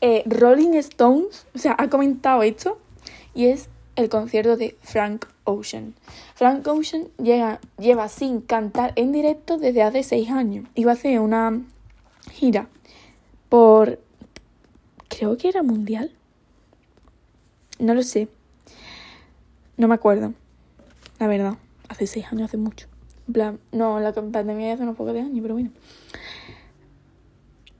eh, 0.00 0.22
Rolling 0.26 0.74
Stones, 0.74 1.46
o 1.54 1.58
sea, 1.58 1.74
ha 1.78 1.88
comentado 1.88 2.42
esto 2.42 2.78
y 3.34 3.46
es 3.46 3.68
el 4.00 4.08
concierto 4.08 4.56
de 4.56 4.76
Frank 4.82 5.26
Ocean. 5.44 5.94
Frank 6.34 6.66
Ocean 6.66 7.08
lleva 7.18 8.08
sin 8.08 8.40
cantar 8.40 8.92
en 8.96 9.12
directo 9.12 9.58
desde 9.58 9.82
hace 9.82 10.02
seis 10.02 10.30
años. 10.30 10.66
Iba 10.74 10.92
a 10.92 10.94
hacer 10.94 11.20
una 11.20 11.62
gira 12.32 12.68
por, 13.48 13.98
creo 15.08 15.36
que 15.36 15.48
era 15.48 15.62
mundial. 15.62 16.10
No 17.78 17.94
lo 17.94 18.02
sé. 18.02 18.28
No 19.76 19.88
me 19.88 19.94
acuerdo. 19.94 20.34
La 21.18 21.26
verdad. 21.26 21.54
Hace 21.88 22.06
seis 22.06 22.26
años, 22.30 22.44
hace 22.44 22.56
mucho. 22.56 22.86
no, 23.72 24.00
la 24.00 24.12
pandemia 24.12 24.74
hace 24.74 24.82
unos 24.82 24.96
pocos 24.96 25.16
años, 25.16 25.38
pero 25.42 25.54
bueno 25.54 25.70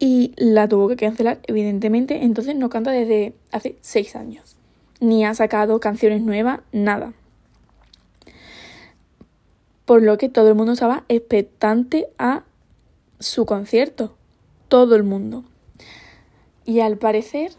y 0.00 0.33
la 0.39 0.67
tuvo 0.67 0.89
que 0.89 0.97
cancelar, 0.97 1.41
evidentemente, 1.47 2.25
entonces 2.25 2.57
no 2.57 2.71
canta 2.71 2.91
desde 2.91 3.35
hace 3.53 3.77
seis 3.83 4.17
años. 4.17 4.57
Ni 5.00 5.25
ha 5.25 5.35
sacado 5.35 5.80
canciones 5.80 6.23
nuevas, 6.23 6.61
nada. 6.73 7.12
Por 9.85 10.02
lo 10.02 10.19
que 10.19 10.28
todo 10.28 10.49
el 10.49 10.54
mundo 10.54 10.73
estaba 10.73 11.04
expectante 11.09 12.09
a 12.19 12.45
su 13.19 13.47
concierto. 13.47 14.14
Todo 14.69 14.95
el 14.95 15.02
mundo. 15.02 15.45
Y 16.64 16.80
al 16.80 16.97
parecer 16.97 17.52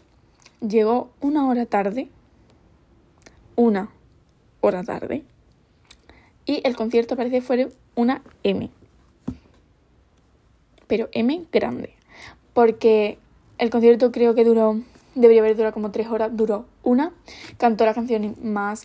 llegó 0.66 1.10
una 1.20 1.48
hora 1.48 1.66
tarde. 1.66 2.08
Una 3.56 3.90
hora 4.60 4.82
tarde. 4.84 5.24
Y 6.46 6.62
el 6.64 6.74
concierto 6.74 7.16
parece 7.16 7.42
fue 7.42 7.70
una 7.94 8.22
M. 8.42 8.70
Pero 10.86 11.08
M 11.12 11.44
grande 11.52 11.94
porque 12.52 13.18
el 13.58 13.70
concierto 13.70 14.12
creo 14.12 14.34
que 14.34 14.44
duró, 14.44 14.80
debería 15.14 15.42
haber 15.42 15.56
durado 15.56 15.72
como 15.72 15.90
tres 15.90 16.08
horas, 16.08 16.30
duró 16.32 16.66
una, 16.82 17.12
cantó 17.58 17.84
las 17.84 17.94
canciones 17.94 18.38
más, 18.42 18.84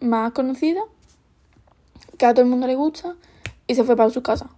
más 0.00 0.32
conocidas, 0.32 0.84
que 2.18 2.26
a 2.26 2.34
todo 2.34 2.44
el 2.44 2.50
mundo 2.50 2.66
le 2.66 2.74
gusta, 2.74 3.16
y 3.66 3.74
se 3.74 3.84
fue 3.84 3.96
para 3.96 4.10
su 4.10 4.22
casa. 4.22 4.50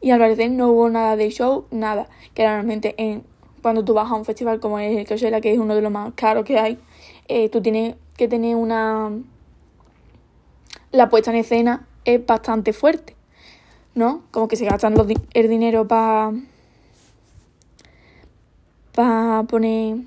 Y 0.00 0.10
al 0.10 0.20
parecer 0.20 0.50
no 0.50 0.68
hubo 0.68 0.88
nada 0.88 1.16
de 1.16 1.30
show, 1.30 1.66
nada, 1.70 2.08
que 2.34 2.42
realmente 2.42 2.94
en, 2.98 3.24
cuando 3.62 3.84
tú 3.84 3.94
vas 3.94 4.10
a 4.10 4.14
un 4.14 4.24
festival 4.24 4.60
como 4.60 4.78
es 4.78 4.96
el 4.96 5.06
Coachella, 5.06 5.40
que 5.40 5.52
es 5.52 5.58
uno 5.58 5.74
de 5.74 5.82
los 5.82 5.90
más 5.90 6.12
caros 6.14 6.44
que 6.44 6.58
hay, 6.58 6.78
eh, 7.26 7.48
tú 7.48 7.60
tienes 7.60 7.96
que 8.16 8.28
tener 8.28 8.56
una... 8.56 9.10
La 10.90 11.08
puesta 11.10 11.30
en 11.30 11.36
escena 11.36 11.86
es 12.04 12.24
bastante 12.24 12.72
fuerte, 12.72 13.14
¿no? 13.94 14.22
Como 14.30 14.48
que 14.48 14.56
se 14.56 14.64
gastan 14.64 14.94
los, 14.94 15.06
el 15.34 15.48
dinero 15.48 15.86
para 15.86 16.32
para 18.98 19.44
poner 19.44 19.98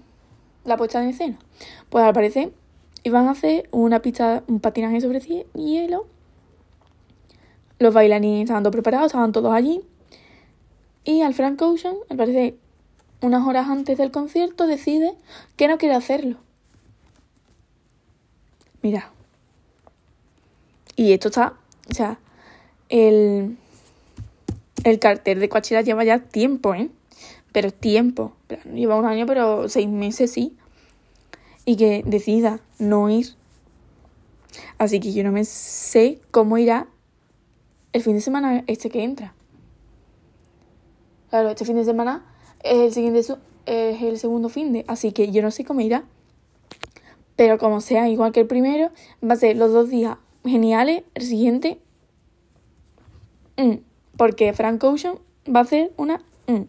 la 0.65 0.75
puesta 0.75 1.01
en 1.01 1.12
escena. 1.12 1.39
Pues 1.89 2.03
al 2.03 2.13
parecer 2.13 2.51
iban 3.03 3.29
a 3.29 3.31
hacer 3.31 3.69
una 3.71 4.01
pista, 4.01 4.43
un 4.48 4.60
patinaje 4.60 5.00
sobre 5.00 5.21
hielo. 5.21 6.07
Los 7.79 7.93
bailarines 7.93 8.41
estaban 8.41 8.63
todos 8.63 8.74
preparados, 8.74 9.05
estaban 9.05 9.31
todos 9.31 9.53
allí. 9.53 9.81
Y 11.05 11.21
al 11.21 11.33
Frank 11.33 11.62
Ocean, 11.62 11.95
al 12.10 12.17
parecer, 12.17 12.55
unas 13.21 13.48
horas 13.48 13.69
antes 13.69 13.98
del 13.98 14.12
concierto, 14.12 14.67
decide 14.67 15.13
que 15.55 15.69
no 15.69 15.77
quiere 15.77 15.95
hacerlo. 15.95 16.36
Mira. 18.81 19.10
Y 20.98 21.13
esto 21.13 21.29
está, 21.29 21.53
o 21.89 21.93
sea, 21.93 22.19
el, 22.89 23.57
el 24.83 25.00
cartel 25.00 25.39
de 25.39 25.48
Coachella 25.48 25.79
lleva 25.79 26.03
ya 26.03 26.19
tiempo, 26.19 26.74
¿eh? 26.74 26.89
Pero 27.51 27.72
tiempo. 27.72 28.34
Lleva 28.74 28.96
un 28.96 29.05
año, 29.05 29.25
pero 29.25 29.67
seis 29.70 29.88
meses 29.88 30.31
sí. 30.31 30.55
Y 31.65 31.75
que 31.75 32.03
decida 32.05 32.60
no 32.79 33.10
ir. 33.10 33.36
Así 34.77 35.00
que 35.00 35.13
yo 35.13 35.24
no 35.24 35.31
me 35.31 35.46
sé 35.46 36.20
cómo 36.31 36.58
irá 36.58 36.88
el 37.93 38.01
fin 38.01 38.15
de 38.15 38.22
semana 38.22 38.63
este 38.67 38.89
que 38.89 39.03
entra. 39.03 39.34
Claro, 41.29 41.50
este 41.50 41.65
fin 41.65 41.75
de 41.75 41.86
semana 41.86 42.25
es 42.63 42.77
el 42.77 42.93
siguiente 42.93 43.24
es 43.65 44.01
el 44.01 44.17
segundo 44.17 44.50
fin 44.50 44.74
de, 44.74 44.84
así 44.88 45.12
que 45.12 45.31
yo 45.31 45.41
no 45.41 45.51
sé 45.51 45.63
cómo 45.63 45.81
irá. 45.81 46.03
Pero 47.36 47.58
como 47.58 47.81
sea, 47.81 48.10
igual 48.10 48.31
que 48.31 48.41
el 48.41 48.48
primero, 48.48 48.91
va 49.24 49.34
a 49.34 49.38
ser 49.38 49.55
los 49.55 49.72
dos 49.72 49.89
días 49.89 50.17
geniales, 50.43 51.03
el 51.15 51.24
siguiente, 51.24 51.79
mm, 53.58 53.75
porque 54.17 54.53
Frank 54.53 54.84
Ocean 54.84 55.15
va 55.48 55.62
a 55.62 55.63
hacer 55.63 55.93
una 55.98 56.22
mm. 56.48 56.62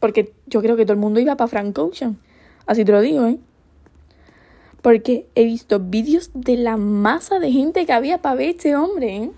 Porque 0.00 0.32
yo 0.46 0.60
creo 0.60 0.76
que 0.76 0.84
todo 0.84 0.92
el 0.94 1.00
mundo 1.00 1.20
iba 1.20 1.36
para 1.36 1.48
Frank 1.48 1.78
Ocean. 1.78 2.18
Así 2.66 2.84
te 2.84 2.92
lo 2.92 3.00
digo, 3.00 3.26
¿eh? 3.26 3.38
Porque 4.82 5.26
he 5.34 5.44
visto 5.44 5.80
vídeos 5.80 6.30
de 6.34 6.56
la 6.56 6.76
masa 6.76 7.38
de 7.38 7.50
gente 7.50 7.86
que 7.86 7.92
había 7.92 8.18
para 8.18 8.36
ver 8.36 8.50
este 8.50 8.76
hombre, 8.76 9.16
¿eh? 9.16 9.30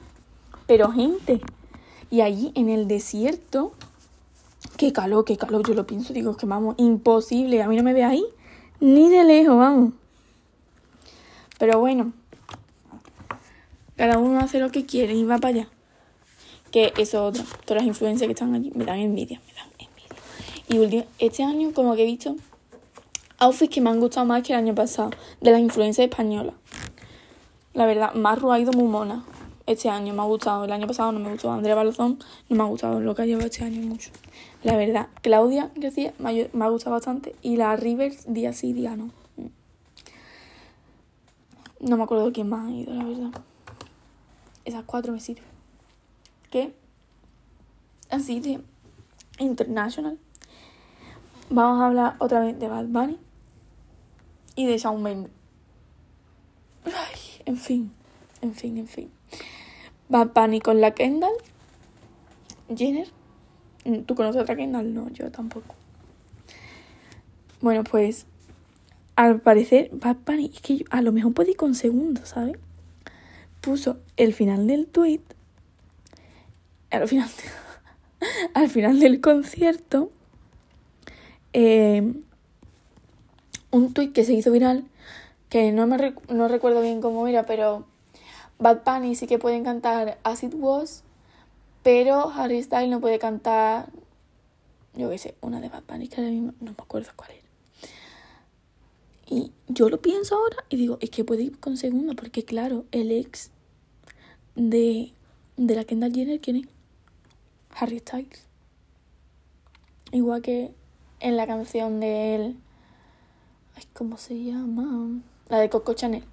Pero 0.67 0.93
gente. 0.93 1.41
Y 2.11 2.21
allí 2.21 2.53
en 2.55 2.69
el 2.69 2.89
desierto, 2.89 3.73
qué 4.77 4.93
calor, 4.93 5.25
qué 5.25 5.37
calor. 5.37 5.67
Yo 5.67 5.75
lo 5.75 5.87
pienso, 5.87 6.13
digo, 6.13 6.37
que 6.37 6.47
vamos, 6.47 6.75
imposible. 6.79 7.63
A 7.63 7.69
mí 7.69 7.77
no 7.77 7.83
me 7.83 7.95
ve 7.95 8.05
ahí 8.05 8.25
ni 8.81 9.09
de 9.11 9.25
lejos, 9.25 9.57
vamos. 9.57 9.93
Pero 11.59 11.81
bueno, 11.81 12.13
cada 13.97 14.19
uno 14.19 14.39
hace 14.39 14.61
lo 14.61 14.71
que 14.71 14.87
quiere 14.87 15.15
y 15.15 15.25
va 15.25 15.39
para 15.39 15.55
allá. 15.55 15.69
Que 16.71 16.93
eso. 16.99 17.33
Todas 17.65 17.83
las 17.83 17.85
influencias 17.85 18.27
que 18.27 18.33
están 18.33 18.55
allí 18.55 18.71
me 18.75 18.85
dan 18.85 18.99
envidia, 18.99 19.41
me 19.47 19.53
dan. 19.55 19.68
Y 20.69 21.05
este 21.19 21.45
año 21.45 21.73
como 21.73 21.97
que 21.97 22.03
he 22.03 22.07
visto 22.07 22.37
outfits 23.39 23.73
que 23.75 23.81
me 23.81 23.89
han 23.91 24.01
gustado 24.01 24.27
más 24.27 24.43
que 24.43 24.53
el 24.53 24.59
año 24.59 24.75
pasado. 24.75 25.11
De 25.41 25.51
las 25.51 25.61
influencias 25.61 26.09
españolas. 26.09 26.55
La 27.73 27.87
verdad, 27.87 28.15
Marru 28.15 28.53
ha 28.53 28.61
ido 28.61 28.73
muy 28.73 28.89
mona. 28.89 29.25
Este 29.67 29.89
año 29.89 30.13
me 30.13 30.21
ha 30.21 30.25
gustado. 30.25 30.65
El 30.65 30.73
año 30.73 30.87
pasado 30.87 31.13
no 31.13 31.21
me 31.21 31.31
gustó. 31.31 31.51
Andrea 31.51 31.75
Balozón 31.75 32.19
no 32.49 32.57
me 32.57 32.63
ha 32.63 32.67
gustado. 32.67 33.01
Lo 33.01 33.15
que 33.15 33.23
ha 33.23 33.27
llevado 33.27 33.47
este 33.47 33.65
año 33.65 33.81
mucho. 33.83 34.11
La 34.63 34.77
verdad, 34.77 35.09
Claudia 35.23 35.71
García 35.77 36.13
me 36.19 36.49
ha, 36.65 36.69
gustado 36.69 36.95
bastante. 36.95 37.35
Y 37.43 37.57
la 37.57 37.75
Rivers 37.77 38.25
día 38.33 38.53
sí, 38.53 38.73
día 38.73 38.97
no. 38.97 39.11
No 41.81 41.97
me 41.97 42.03
acuerdo 42.03 42.33
quién 42.33 42.49
más 42.49 42.69
ha 42.69 42.73
ido, 42.73 42.93
la 42.93 43.05
verdad. 43.05 43.41
Esas 44.65 44.85
cuatro 44.85 45.13
me 45.13 45.21
sirven. 45.21 45.45
¿Qué? 46.51 46.75
Así 48.11 48.41
de 48.41 48.61
international. 49.39 50.19
Vamos 51.51 51.81
a 51.81 51.87
hablar 51.87 52.17
otra 52.19 52.41
vez 52.41 52.59
de 52.59 52.69
Bad 52.69 52.87
Bunny 52.87 53.19
y 54.55 54.67
de 54.67 54.77
Shawn 54.77 55.03
Mendes. 55.03 55.33
Ay, 56.85 57.43
en 57.47 57.57
fin, 57.57 57.91
en 58.43 58.55
fin, 58.55 58.77
en 58.77 58.87
fin. 58.87 59.11
Bad 60.11 60.33
Bunny 60.35 60.61
con 60.61 60.81
la 60.83 60.91
Kendall. 60.91 61.33
Jenner. 62.75 63.09
¿Tú 64.05 64.15
conoces 64.15 64.41
a 64.41 64.43
otra 64.43 64.57
Kendall? 64.57 64.93
No, 64.93 65.09
yo 65.11 65.31
tampoco. 65.31 65.75
Bueno, 67.63 67.83
pues 67.83 68.27
al 69.17 69.41
parecer 69.41 69.89
Bad 69.93 70.19
Bunny, 70.27 70.51
es 70.55 70.61
que 70.61 70.85
a 70.91 71.01
lo 71.01 71.13
mejor 71.13 71.33
ir 71.49 71.57
con 71.57 71.75
segundos, 71.75 72.29
¿sabes? 72.29 72.57
Puso 73.63 73.99
el 74.17 74.35
final 74.35 74.67
del 74.67 74.87
tweet, 74.87 75.23
al 76.91 77.09
final, 77.09 77.29
al 78.55 78.69
final 78.69 79.01
del 79.01 79.21
concierto, 79.21 80.13
eh, 81.53 82.15
un 83.71 83.93
tweet 83.95 84.13
que 84.13 84.25
se 84.25 84.33
hizo 84.33 84.51
viral, 84.51 84.85
que 85.49 85.73
no, 85.73 85.87
me 85.87 86.15
no 86.29 86.49
recuerdo 86.49 86.81
bien 86.81 87.01
cómo 87.01 87.27
era, 87.27 87.47
pero 87.47 87.87
Bad 88.59 88.83
Bunny 88.85 89.15
sí 89.15 89.27
que 89.27 89.39
puede 89.39 89.63
cantar 89.63 90.19
As 90.23 90.43
It 90.43 90.55
Was, 90.55 91.05
pero 91.83 92.31
Harry 92.31 92.63
Styles 92.63 92.91
no 92.91 93.01
puede 93.01 93.19
cantar, 93.19 93.91
yo 94.95 95.11
qué 95.11 95.19
sé, 95.19 95.35
una 95.41 95.61
de 95.61 95.69
Bad 95.69 95.85
Bunny 95.89 96.09
que 96.09 96.21
ahora 96.21 96.31
mismo 96.31 96.53
no 96.61 96.73
me 96.73 96.83
acuerdo 96.83 97.11
cuál 97.17 97.31
era. 97.31 97.49
Y 99.31 99.53
yo 99.69 99.91
lo 99.91 100.01
pienso 100.01 100.37
ahora 100.37 100.65
y 100.71 100.77
digo, 100.77 100.99
es 101.01 101.11
que 101.11 101.25
puede 101.25 101.43
ir 101.43 101.59
con 101.59 101.77
segunda, 101.77 102.15
porque 102.15 102.45
claro, 102.45 102.87
el 102.93 103.13
ex 103.13 103.51
de, 104.55 105.13
de 105.57 105.75
la 105.75 105.85
Kendall 105.85 106.15
Jenner, 106.15 106.41
¿quién 106.41 106.57
es? 106.57 106.67
Harry 107.71 107.99
Styles. 107.99 108.45
Igual 110.13 110.41
que 110.41 110.73
en 111.21 111.37
la 111.37 111.47
canción 111.47 112.01
de 112.01 112.35
él. 112.35 112.57
¿cómo 113.93 114.17
se 114.17 114.43
llama? 114.43 115.21
La 115.49 115.59
de 115.59 115.71
Coco 115.71 115.95
Chanel, 115.95 116.25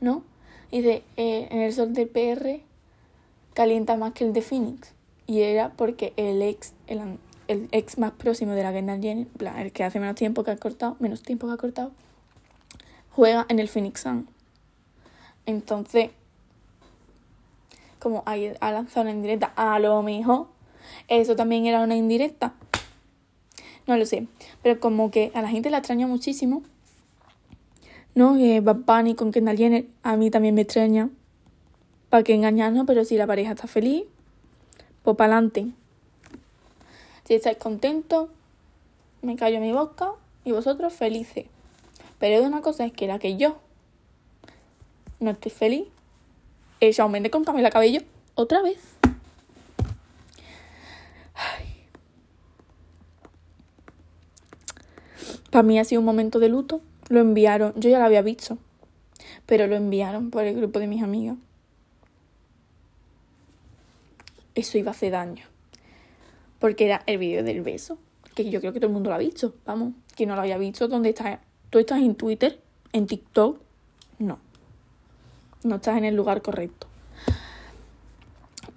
¿no? 0.00 0.22
De 0.70 1.02
eh, 1.16 1.48
En 1.50 1.60
el 1.60 1.72
sol 1.72 1.92
del 1.92 2.08
PR 2.08 2.60
calienta 3.54 3.96
más 3.96 4.12
que 4.12 4.24
el 4.24 4.32
de 4.32 4.42
Phoenix. 4.42 4.92
Y 5.26 5.42
era 5.42 5.70
porque 5.70 6.12
el 6.16 6.42
ex, 6.42 6.72
el, 6.86 7.18
el 7.48 7.68
ex 7.72 7.98
más 7.98 8.12
próximo 8.12 8.52
de 8.52 8.62
la 8.62 8.72
Kendall 8.72 9.00
Jenner, 9.00 9.26
el 9.58 9.72
que 9.72 9.84
hace 9.84 10.00
menos 10.00 10.16
tiempo 10.16 10.44
que 10.44 10.50
ha 10.50 10.56
cortado, 10.56 10.96
menos 10.98 11.22
tiempo 11.22 11.46
que 11.46 11.52
ha 11.52 11.56
cortado, 11.56 11.92
juega 13.10 13.46
en 13.48 13.58
el 13.58 13.68
Phoenix 13.68 14.00
Sun. 14.00 14.28
Entonces, 15.46 16.10
como 17.98 18.22
ha 18.26 18.72
lanzado 18.72 19.02
una 19.02 19.12
indirecta, 19.12 19.52
a 19.54 19.78
lo 19.78 20.02
mejor 20.02 20.48
eso 21.08 21.36
también 21.36 21.66
era 21.66 21.80
una 21.80 21.94
indirecta. 21.94 22.54
No 23.86 23.96
lo 23.96 24.06
sé. 24.06 24.26
Pero 24.62 24.80
como 24.80 25.10
que 25.10 25.30
a 25.34 25.42
la 25.42 25.48
gente 25.48 25.70
la 25.70 25.78
extraña 25.78 26.06
muchísimo. 26.06 26.62
¿No? 28.14 28.36
Eh, 28.36 28.60
Bad 28.60 28.76
Bunny 28.86 29.14
con 29.14 29.32
Kendall 29.32 29.56
Jenner 29.56 29.86
a 30.02 30.16
mí 30.16 30.30
también 30.30 30.54
me 30.54 30.62
extraña. 30.62 31.08
¿Para 32.10 32.22
qué 32.22 32.34
engañarnos? 32.34 32.86
Pero 32.86 33.04
si 33.04 33.16
la 33.16 33.26
pareja 33.26 33.52
está 33.52 33.66
feliz, 33.66 34.04
pues 35.02 35.16
para 35.16 35.34
adelante. 35.34 35.68
Si 37.24 37.34
estáis 37.34 37.56
contentos, 37.56 38.28
me 39.22 39.36
callo 39.36 39.60
mi 39.60 39.72
boca 39.72 40.12
y 40.44 40.52
vosotros 40.52 40.92
felices. 40.92 41.46
Pero 42.18 42.42
una 42.44 42.60
cosa 42.60 42.84
es 42.84 42.92
que 42.92 43.06
la 43.06 43.18
que 43.18 43.36
yo 43.36 43.58
no 45.20 45.30
estoy 45.30 45.50
feliz, 45.50 45.84
ella 46.80 47.04
aumente 47.04 47.30
con 47.30 47.44
Camila 47.44 47.70
Cabello 47.70 48.00
otra 48.34 48.60
vez. 48.62 48.78
Para 55.52 55.64
mí 55.64 55.78
ha 55.78 55.84
sido 55.84 56.00
un 56.00 56.06
momento 56.06 56.38
de 56.38 56.48
luto. 56.48 56.80
Lo 57.10 57.20
enviaron, 57.20 57.74
yo 57.76 57.90
ya 57.90 57.98
lo 57.98 58.06
había 58.06 58.22
visto, 58.22 58.56
pero 59.44 59.66
lo 59.66 59.76
enviaron 59.76 60.30
por 60.30 60.44
el 60.44 60.56
grupo 60.56 60.78
de 60.78 60.86
mis 60.86 61.02
amigas. 61.02 61.36
Eso 64.54 64.78
iba 64.78 64.90
a 64.90 64.94
hacer 64.94 65.12
daño. 65.12 65.44
Porque 66.58 66.86
era 66.86 67.02
el 67.04 67.18
vídeo 67.18 67.44
del 67.44 67.60
beso, 67.60 67.98
que 68.34 68.48
yo 68.48 68.60
creo 68.60 68.72
que 68.72 68.80
todo 68.80 68.86
el 68.86 68.94
mundo 68.94 69.10
lo 69.10 69.16
ha 69.16 69.18
visto. 69.18 69.54
Vamos, 69.66 69.92
que 70.16 70.24
no 70.24 70.36
lo 70.36 70.40
había 70.40 70.56
visto, 70.56 70.88
¿dónde 70.88 71.10
está? 71.10 71.42
¿Tú 71.68 71.78
estás 71.78 72.00
en 72.00 72.14
Twitter? 72.14 72.58
¿En 72.94 73.06
TikTok? 73.06 73.60
No. 74.20 74.38
No 75.64 75.76
estás 75.76 75.98
en 75.98 76.06
el 76.06 76.16
lugar 76.16 76.40
correcto. 76.40 76.86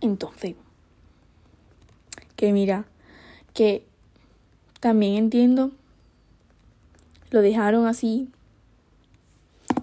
Entonces, 0.01 0.55
que 2.35 2.51
mira, 2.51 2.85
que 3.53 3.85
también 4.81 5.15
entiendo, 5.15 5.71
lo 7.35 7.41
dejaron 7.41 7.85
así. 7.85 8.29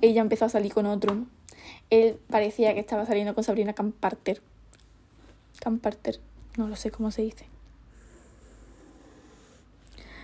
Ella 0.00 0.22
empezó 0.22 0.46
a 0.46 0.48
salir 0.48 0.72
con 0.72 0.86
otro. 0.86 1.26
Él 1.90 2.18
parecía 2.30 2.72
que 2.72 2.80
estaba 2.80 3.04
saliendo 3.04 3.34
con 3.34 3.44
Sabrina 3.44 3.74
Camparter. 3.74 4.40
Camparter, 5.60 6.18
no 6.56 6.66
lo 6.66 6.76
sé 6.76 6.90
cómo 6.90 7.10
se 7.10 7.20
dice. 7.20 7.44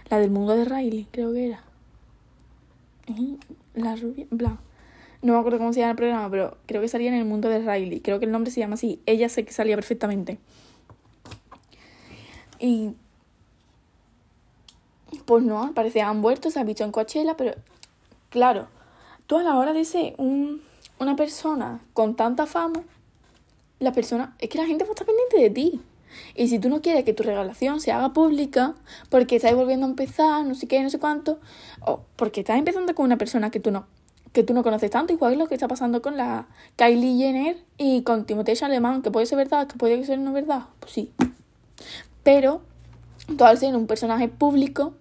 La 0.08 0.18
del 0.18 0.30
mundo 0.30 0.56
de 0.56 0.64
Riley, 0.64 1.06
creo 1.10 1.34
que 1.34 1.48
era. 1.48 1.64
La 3.74 3.94
rubia, 3.94 4.26
bla. 4.30 4.58
No 5.20 5.34
me 5.34 5.38
acuerdo 5.38 5.58
cómo 5.58 5.74
se 5.74 5.80
llama 5.80 5.90
el 5.90 5.96
programa, 5.96 6.30
pero 6.30 6.56
creo 6.64 6.80
que 6.80 6.88
salía 6.88 7.08
en 7.08 7.14
el 7.14 7.26
mundo 7.26 7.50
de 7.50 7.58
Riley. 7.58 8.00
Creo 8.00 8.18
que 8.18 8.24
el 8.24 8.32
nombre 8.32 8.50
se 8.50 8.60
llama 8.60 8.76
así. 8.76 9.02
Ella 9.04 9.28
sé 9.28 9.44
que 9.44 9.52
salía 9.52 9.76
perfectamente. 9.76 10.38
Y. 12.58 12.94
Pues 15.28 15.44
no, 15.44 15.62
al 15.62 15.74
parecer 15.74 16.04
han 16.04 16.22
vuelto, 16.22 16.50
se 16.50 16.58
ha 16.58 16.64
visto 16.64 16.84
en 16.84 16.90
Coachella, 16.90 17.36
pero. 17.36 17.52
Claro, 18.30 18.68
tú 19.26 19.36
a 19.36 19.42
la 19.42 19.58
hora 19.58 19.74
de 19.74 19.84
ser 19.84 20.14
un, 20.16 20.62
una 20.98 21.16
persona 21.16 21.82
con 21.92 22.16
tanta 22.16 22.46
fama, 22.46 22.82
la 23.78 23.92
persona. 23.92 24.34
Es 24.38 24.48
que 24.48 24.56
la 24.56 24.64
gente 24.64 24.86
va 24.86 24.94
pendiente 24.94 25.38
de 25.38 25.50
ti. 25.50 25.82
Y 26.34 26.48
si 26.48 26.58
tú 26.58 26.70
no 26.70 26.80
quieres 26.80 27.04
que 27.04 27.12
tu 27.12 27.24
relación 27.24 27.78
se 27.82 27.92
haga 27.92 28.14
pública, 28.14 28.74
porque 29.10 29.36
estás 29.36 29.54
volviendo 29.54 29.84
a 29.84 29.90
empezar, 29.90 30.46
no 30.46 30.54
sé 30.54 30.66
qué, 30.66 30.82
no 30.82 30.88
sé 30.88 30.98
cuánto, 30.98 31.38
o 31.84 32.00
porque 32.16 32.40
estás 32.40 32.58
empezando 32.58 32.94
con 32.94 33.04
una 33.04 33.18
persona 33.18 33.50
que 33.50 33.60
tú 33.60 33.70
no, 33.70 33.84
que 34.32 34.42
tú 34.42 34.54
no 34.54 34.62
conoces 34.62 34.90
tanto, 34.90 35.12
igual 35.12 35.32
es 35.34 35.38
lo 35.38 35.46
que 35.46 35.56
está 35.56 35.68
pasando 35.68 36.00
con 36.00 36.16
la 36.16 36.46
Kylie 36.76 37.18
Jenner 37.18 37.58
y 37.76 38.00
con 38.00 38.24
Timothée 38.24 38.56
Chalamet, 38.56 39.02
que 39.02 39.10
puede 39.10 39.26
ser 39.26 39.36
verdad, 39.36 39.66
que 39.66 39.76
puede 39.76 40.02
ser 40.06 40.20
no 40.20 40.32
verdad, 40.32 40.62
pues 40.80 40.92
sí. 40.92 41.12
Pero, 42.22 42.62
tú 43.36 43.44
al 43.44 43.58
ser 43.58 43.76
un 43.76 43.86
personaje 43.86 44.28
público, 44.28 44.94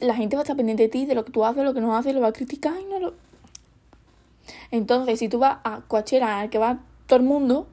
la 0.00 0.14
gente 0.14 0.36
va 0.36 0.40
a 0.40 0.44
estar 0.44 0.56
pendiente 0.56 0.84
de 0.84 0.88
ti, 0.88 1.06
de 1.06 1.14
lo 1.14 1.24
que 1.24 1.32
tú 1.32 1.44
haces, 1.44 1.64
lo 1.64 1.74
que 1.74 1.80
no 1.80 1.96
haces, 1.96 2.14
lo 2.14 2.20
va 2.20 2.28
a 2.28 2.32
criticar 2.32 2.74
y 2.80 2.84
no 2.84 2.98
lo... 2.98 3.14
Entonces, 4.70 5.18
si 5.18 5.28
tú 5.28 5.38
vas 5.38 5.58
a 5.64 5.80
Coachella, 5.82 6.40
al 6.40 6.50
que 6.50 6.58
va 6.58 6.80
todo 7.06 7.18
el 7.18 7.24
mundo, 7.24 7.66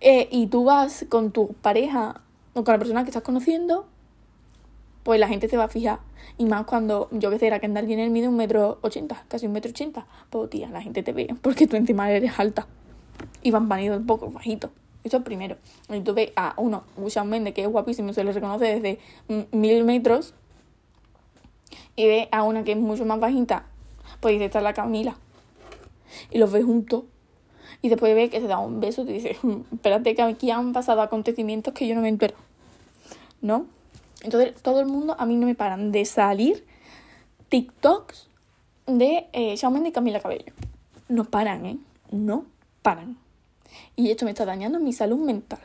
eh, 0.00 0.28
y 0.30 0.46
tú 0.46 0.64
vas 0.64 1.04
con 1.08 1.32
tu 1.32 1.48
pareja 1.48 2.20
o 2.54 2.64
con 2.64 2.72
la 2.72 2.78
persona 2.78 3.02
que 3.02 3.10
estás 3.10 3.22
conociendo, 3.22 3.86
pues 5.02 5.20
la 5.20 5.28
gente 5.28 5.48
te 5.48 5.56
va 5.56 5.64
a 5.64 5.68
fijar. 5.68 6.00
Y 6.38 6.46
más 6.46 6.64
cuando 6.64 7.08
yo 7.12 7.30
que 7.30 7.38
sé, 7.38 7.46
era 7.46 7.60
Kendall 7.60 7.86
Jenner 7.86 8.10
mide 8.10 8.28
un 8.28 8.36
metro 8.36 8.78
ochenta, 8.82 9.24
casi 9.28 9.46
un 9.46 9.52
metro 9.52 9.70
ochenta. 9.70 10.06
Pues 10.30 10.50
tía, 10.50 10.68
la 10.68 10.82
gente 10.82 11.02
te 11.02 11.12
ve 11.12 11.34
porque 11.42 11.66
tú 11.66 11.76
encima 11.76 12.10
eres 12.10 12.38
alta. 12.38 12.66
Y 13.42 13.50
van 13.50 13.68
vanido 13.68 13.96
un 13.96 14.06
poco 14.06 14.30
bajito. 14.30 14.70
Eso 15.04 15.18
es 15.18 15.22
primero. 15.22 15.56
Y 15.88 16.00
tú 16.00 16.14
ves 16.14 16.32
a 16.34 16.54
uno, 16.56 16.82
Shawn 16.98 17.28
Mendes, 17.28 17.54
que 17.54 17.62
es 17.62 17.68
guapísimo, 17.68 18.12
se 18.12 18.24
le 18.24 18.32
reconoce 18.32 18.80
desde 18.80 18.98
mil 19.52 19.84
metros. 19.84 20.34
Y 21.96 22.06
ves 22.06 22.28
a 22.30 22.42
una 22.42 22.64
que 22.64 22.72
es 22.72 22.78
mucho 22.78 23.04
más 23.04 23.20
bajita, 23.20 23.66
pues 24.20 24.34
dice, 24.34 24.46
esta 24.46 24.58
es 24.58 24.64
la 24.64 24.74
Camila. 24.74 25.16
Y 26.30 26.38
los 26.38 26.52
ves 26.52 26.64
juntos 26.64 27.04
y 27.82 27.88
después 27.88 28.14
ve 28.14 28.30
que 28.30 28.40
se 28.40 28.46
da 28.46 28.58
un 28.58 28.80
beso 28.80 29.02
y 29.02 29.06
te 29.06 29.12
dice, 29.12 29.36
hmm, 29.42 29.74
espérate 29.74 30.14
que 30.14 30.22
aquí 30.22 30.50
han 30.50 30.72
pasado 30.72 31.02
acontecimientos 31.02 31.74
que 31.74 31.86
yo 31.86 31.94
no 31.94 32.00
me 32.00 32.08
entero. 32.08 32.34
¿No? 33.40 33.66
Entonces 34.22 34.60
todo 34.62 34.80
el 34.80 34.86
mundo, 34.86 35.14
a 35.18 35.26
mí 35.26 35.36
no 35.36 35.46
me 35.46 35.54
paran 35.54 35.92
de 35.92 36.04
salir 36.04 36.66
TikToks 37.48 38.28
de 38.86 39.28
eh, 39.32 39.56
Shawn 39.56 39.86
y 39.86 39.92
Camila 39.92 40.20
Cabello. 40.20 40.52
No 41.08 41.24
paran, 41.24 41.66
¿eh? 41.66 41.78
No 42.10 42.46
paran. 42.82 43.18
Y 43.94 44.10
esto 44.10 44.24
me 44.24 44.30
está 44.30 44.44
dañando 44.44 44.80
mi 44.80 44.92
salud 44.92 45.18
mental. 45.18 45.60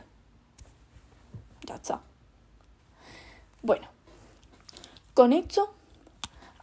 Ya 1.65 1.75
está. 1.75 2.01
Bueno, 3.61 3.87
con 5.13 5.33
esto 5.33 5.73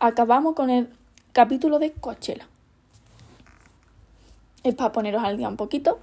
acabamos 0.00 0.54
con 0.54 0.70
el 0.70 0.88
capítulo 1.32 1.78
de 1.78 1.92
Coachella 1.92 2.46
es 4.64 4.74
para 4.74 4.92
poneros 4.92 5.22
al 5.22 5.36
día 5.36 5.48
un 5.48 5.56
poquito 5.56 5.98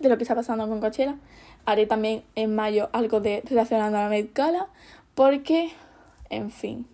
de 0.00 0.08
lo 0.08 0.16
que 0.16 0.24
está 0.24 0.34
pasando 0.34 0.68
con 0.68 0.80
Coachella. 0.80 1.16
Haré 1.64 1.86
también 1.86 2.24
en 2.34 2.54
mayo 2.54 2.90
algo 2.92 3.20
de 3.20 3.42
relacionado 3.48 3.96
a 3.96 4.02
la 4.02 4.08
Met 4.08 4.36
porque, 5.14 5.70
en 6.28 6.50
fin, 6.50 6.86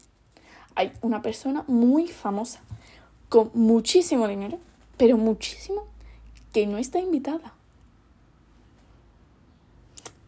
hay 0.75 0.93
una 1.01 1.23
persona 1.23 1.65
muy 1.67 2.09
famosa 2.09 2.61
con 3.29 3.51
muchísimo 3.55 4.29
dinero, 4.29 4.59
pero 4.97 5.17
muchísimo, 5.17 5.87
que 6.53 6.67
no 6.67 6.79
está 6.79 6.99
invitada. 6.99 7.55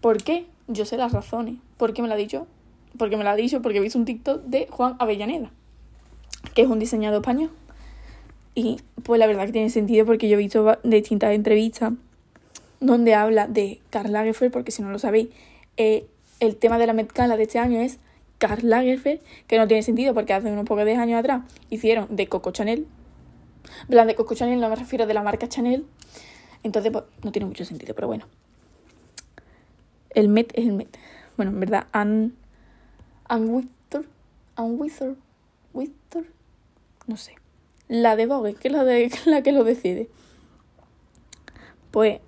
¿Por 0.00 0.22
qué? 0.22 0.46
Yo 0.68 0.86
sé 0.86 0.96
las 0.96 1.12
razones. 1.12 1.56
¿Por 1.76 1.92
qué 1.92 2.02
me 2.02 2.08
la 2.08 2.14
ha 2.14 2.18
dicho? 2.18 2.46
Porque 2.98 3.16
me 3.16 3.24
la 3.24 3.32
ha 3.32 3.36
dicho 3.36 3.60
porque 3.60 3.78
he 3.78 3.82
visto 3.82 3.98
un 3.98 4.04
TikTok 4.04 4.42
de 4.44 4.68
Juan 4.70 4.96
Avellaneda, 4.98 5.50
que 6.54 6.62
es 6.62 6.68
un 6.68 6.78
diseñador 6.78 7.20
español. 7.20 7.50
Y 8.54 8.80
pues 9.02 9.18
la 9.18 9.26
verdad 9.26 9.46
que 9.46 9.52
tiene 9.52 9.70
sentido 9.70 10.04
porque 10.06 10.28
yo 10.28 10.34
he 10.34 10.38
visto 10.38 10.78
distintas 10.82 11.32
entrevistas 11.32 11.92
donde 12.80 13.14
habla 13.14 13.46
de 13.46 13.80
Karl 13.90 14.12
Lagerfeld, 14.12 14.52
porque 14.52 14.70
si 14.70 14.82
no 14.82 14.90
lo 14.90 14.98
sabéis, 14.98 15.28
eh, 15.76 16.06
el 16.40 16.56
tema 16.56 16.78
de 16.78 16.86
la 16.86 16.92
Met 16.92 17.12
de 17.12 17.42
este 17.42 17.58
año 17.58 17.78
es 17.80 17.98
Karl 18.38 18.68
Lagerfeld, 18.68 19.20
que 19.46 19.58
no 19.58 19.68
tiene 19.68 19.82
sentido 19.82 20.14
porque 20.14 20.32
hace 20.32 20.50
unos 20.50 20.64
pocos 20.64 20.86
años 20.86 21.20
atrás 21.20 21.42
hicieron 21.68 22.06
de 22.10 22.26
Coco 22.26 22.50
Chanel. 22.50 22.86
Plan 23.88 24.06
de 24.06 24.14
Coco 24.14 24.34
Chanel 24.34 24.60
no 24.60 24.68
me 24.68 24.76
refiero 24.76 25.06
de 25.06 25.14
la 25.14 25.22
marca 25.22 25.48
Chanel. 25.48 25.84
Entonces, 26.62 26.90
pues 26.90 27.04
no 27.22 27.32
tiene 27.32 27.46
mucho 27.46 27.64
sentido, 27.64 27.94
pero 27.94 28.08
bueno. 28.08 28.26
El 30.10 30.28
Met 30.28 30.52
es 30.54 30.66
el 30.66 30.72
Met. 30.72 30.96
Bueno, 31.36 31.52
en 31.52 31.60
verdad, 31.60 31.86
Ann. 31.92 32.34
Ann 33.28 33.56
Victor. 33.56 34.06
Ann 34.56 34.78
Victor. 34.80 35.16
Victor. 35.72 36.26
No 37.06 37.16
sé 37.16 37.40
la 37.90 38.14
de 38.14 38.26
Vogue, 38.26 38.54
que 38.54 38.68
es 38.68 38.72
la, 38.72 38.84
de, 38.84 39.10
la 39.26 39.42
que 39.42 39.52
lo 39.52 39.64
decide. 39.64 40.08
Pues 41.90 42.20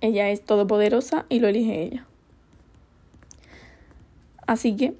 ella 0.00 0.30
es 0.30 0.42
todopoderosa 0.42 1.26
y 1.28 1.38
lo 1.38 1.48
elige 1.48 1.82
ella. 1.82 2.06
Así 4.46 4.74
que 4.74 4.94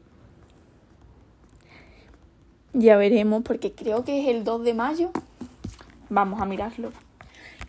ya 2.74 2.96
veremos, 2.96 3.42
porque 3.42 3.72
creo 3.72 4.04
que 4.04 4.20
es 4.20 4.28
el 4.28 4.44
2 4.44 4.62
de 4.62 4.74
mayo. 4.74 5.10
Vamos 6.10 6.40
a 6.40 6.44
mirarlo. 6.44 6.92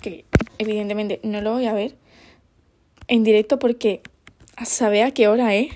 Que 0.01 0.25
evidentemente 0.57 1.21
no 1.23 1.39
lo 1.41 1.53
voy 1.53 1.65
a 1.65 1.73
ver 1.73 1.95
en 3.07 3.23
directo 3.23 3.59
porque 3.59 4.01
a 4.57 4.65
saber 4.65 5.03
a 5.05 5.11
qué 5.11 5.29
hora 5.29 5.55
es. 5.55 5.71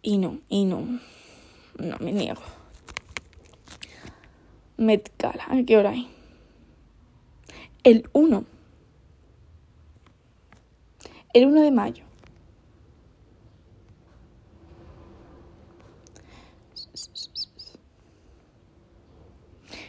Y 0.00 0.16
no, 0.16 0.38
y 0.48 0.64
no. 0.64 1.00
No 1.78 1.96
me 2.00 2.12
niego. 2.12 2.42
Met 4.76 5.10
¿A 5.24 5.62
qué 5.66 5.76
hora 5.76 5.90
hay? 5.90 6.08
El 7.84 8.08
1. 8.12 8.44
El 11.32 11.46
1 11.46 11.62
de 11.62 11.70
mayo. 11.70 12.04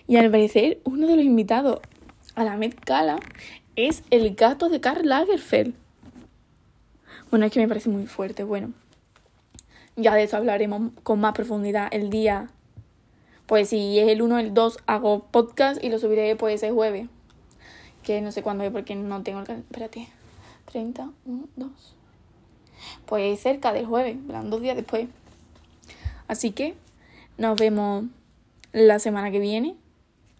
Y 0.08 0.18
al 0.18 0.32
parecer, 0.32 0.80
uno 0.86 1.06
de 1.06 1.16
los 1.16 1.26
invitados 1.26 1.80
a 2.34 2.44
la 2.44 2.58
Met 2.58 2.84
Gala 2.84 3.20
es 3.76 4.04
el 4.10 4.34
gato 4.34 4.70
de 4.70 4.82
Karl 4.82 5.08
Lagerfeld. 5.08 5.76
Bueno, 7.30 7.46
es 7.46 7.52
que 7.52 7.60
me 7.60 7.68
parece 7.68 7.90
muy 7.90 8.08
fuerte. 8.08 8.44
Bueno, 8.44 8.74
ya 10.02 10.16
de 10.16 10.24
eso 10.24 10.38
hablaremos 10.38 10.92
con 11.04 11.20
más 11.20 11.34
profundidad 11.34 11.88
el 11.92 12.10
día 12.10 12.50
pues 13.50 13.70
si 13.70 13.98
es 13.98 14.08
el 14.08 14.22
1 14.22 14.38
el 14.38 14.54
2 14.54 14.78
hago 14.86 15.24
podcast 15.24 15.84
y 15.84 15.90
lo 15.90 15.98
subiré 15.98 16.36
pues 16.36 16.54
ese 16.54 16.72
jueves. 16.72 17.08
Que 18.04 18.22
no 18.22 18.32
sé 18.32 18.44
cuándo 18.44 18.64
es 18.64 18.72
porque 18.72 18.96
no 18.96 19.24
tengo 19.24 19.40
el 19.40 19.50
Espérate. 19.50 20.08
30, 20.72 21.10
1, 21.26 21.48
2. 21.56 21.96
Pues 23.08 23.40
cerca 23.40 23.74
del 23.74 23.88
jueves, 23.88 24.18
dos 24.28 24.62
días 24.62 24.76
después. 24.76 25.08
Así 26.28 26.52
que 26.52 26.76
nos 27.40 27.60
vemos 27.60 28.06
la 28.72 29.00
semana 29.00 29.32
que 29.32 29.40
viene. 29.40 29.76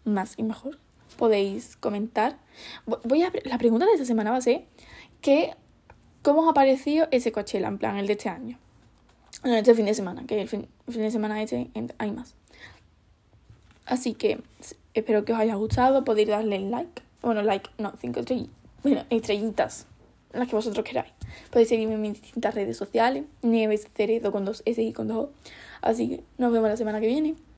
Más 0.06 0.36
y 0.38 0.44
mejor. 0.44 0.78
Podéis 1.18 1.78
comentar. 1.78 2.38
Voy 2.86 3.24
a, 3.24 3.32
la 3.46 3.58
pregunta 3.58 3.88
de 3.88 3.94
esta 3.94 4.06
semana 4.06 4.30
va 4.30 4.38
a 4.38 4.42
ser 4.42 4.66
que, 5.22 5.56
¿cómo 6.22 6.42
os 6.42 6.50
ha 6.50 6.54
parecido 6.54 7.08
ese 7.10 7.32
Coachella? 7.32 7.70
En 7.70 7.80
plan, 7.80 7.98
el 7.98 8.06
de 8.06 8.14
este 8.14 8.30
año. 8.30 8.60
No, 9.44 9.56
este 9.56 9.74
fin 9.74 9.86
de 9.86 9.94
semana, 9.94 10.26
que 10.28 10.42
el 10.42 10.50
fin, 10.50 10.68
fin 10.90 11.02
de 11.02 11.12
semana 11.12 11.42
este 11.42 11.70
hay 11.98 12.12
más. 12.12 12.36
Así 13.86 14.14
que 14.14 14.42
espero 14.94 15.26
que 15.26 15.34
os 15.34 15.40
haya 15.40 15.56
gustado. 15.56 16.04
Podéis 16.04 16.28
darle 16.28 16.60
like. 16.60 17.02
Bueno, 17.22 17.42
like, 17.42 17.70
no, 17.78 17.94
cinco 18.00 18.20
estrellitas. 18.20 18.56
Bueno, 18.84 19.04
estrellitas. 19.10 19.88
Las 20.32 20.48
que 20.48 20.56
vosotros 20.56 20.86
queráis. 20.86 21.12
Podéis 21.50 21.70
seguirme 21.70 21.96
en 21.96 22.02
mis 22.02 22.22
distintas 22.22 22.54
redes 22.54 22.78
sociales. 22.78 23.24
Nieves 23.42 23.88
Cerezo 23.96 24.32
con 24.32 24.46
dos 24.46 24.62
S 24.66 24.82
y 24.82 24.94
con 24.94 25.08
dos 25.08 25.18
O. 25.18 25.32
Así 25.82 26.10
que 26.10 26.24
nos 26.38 26.52
vemos 26.52 26.70
la 26.70 26.78
semana 26.78 27.00
que 27.00 27.08
viene. 27.08 27.36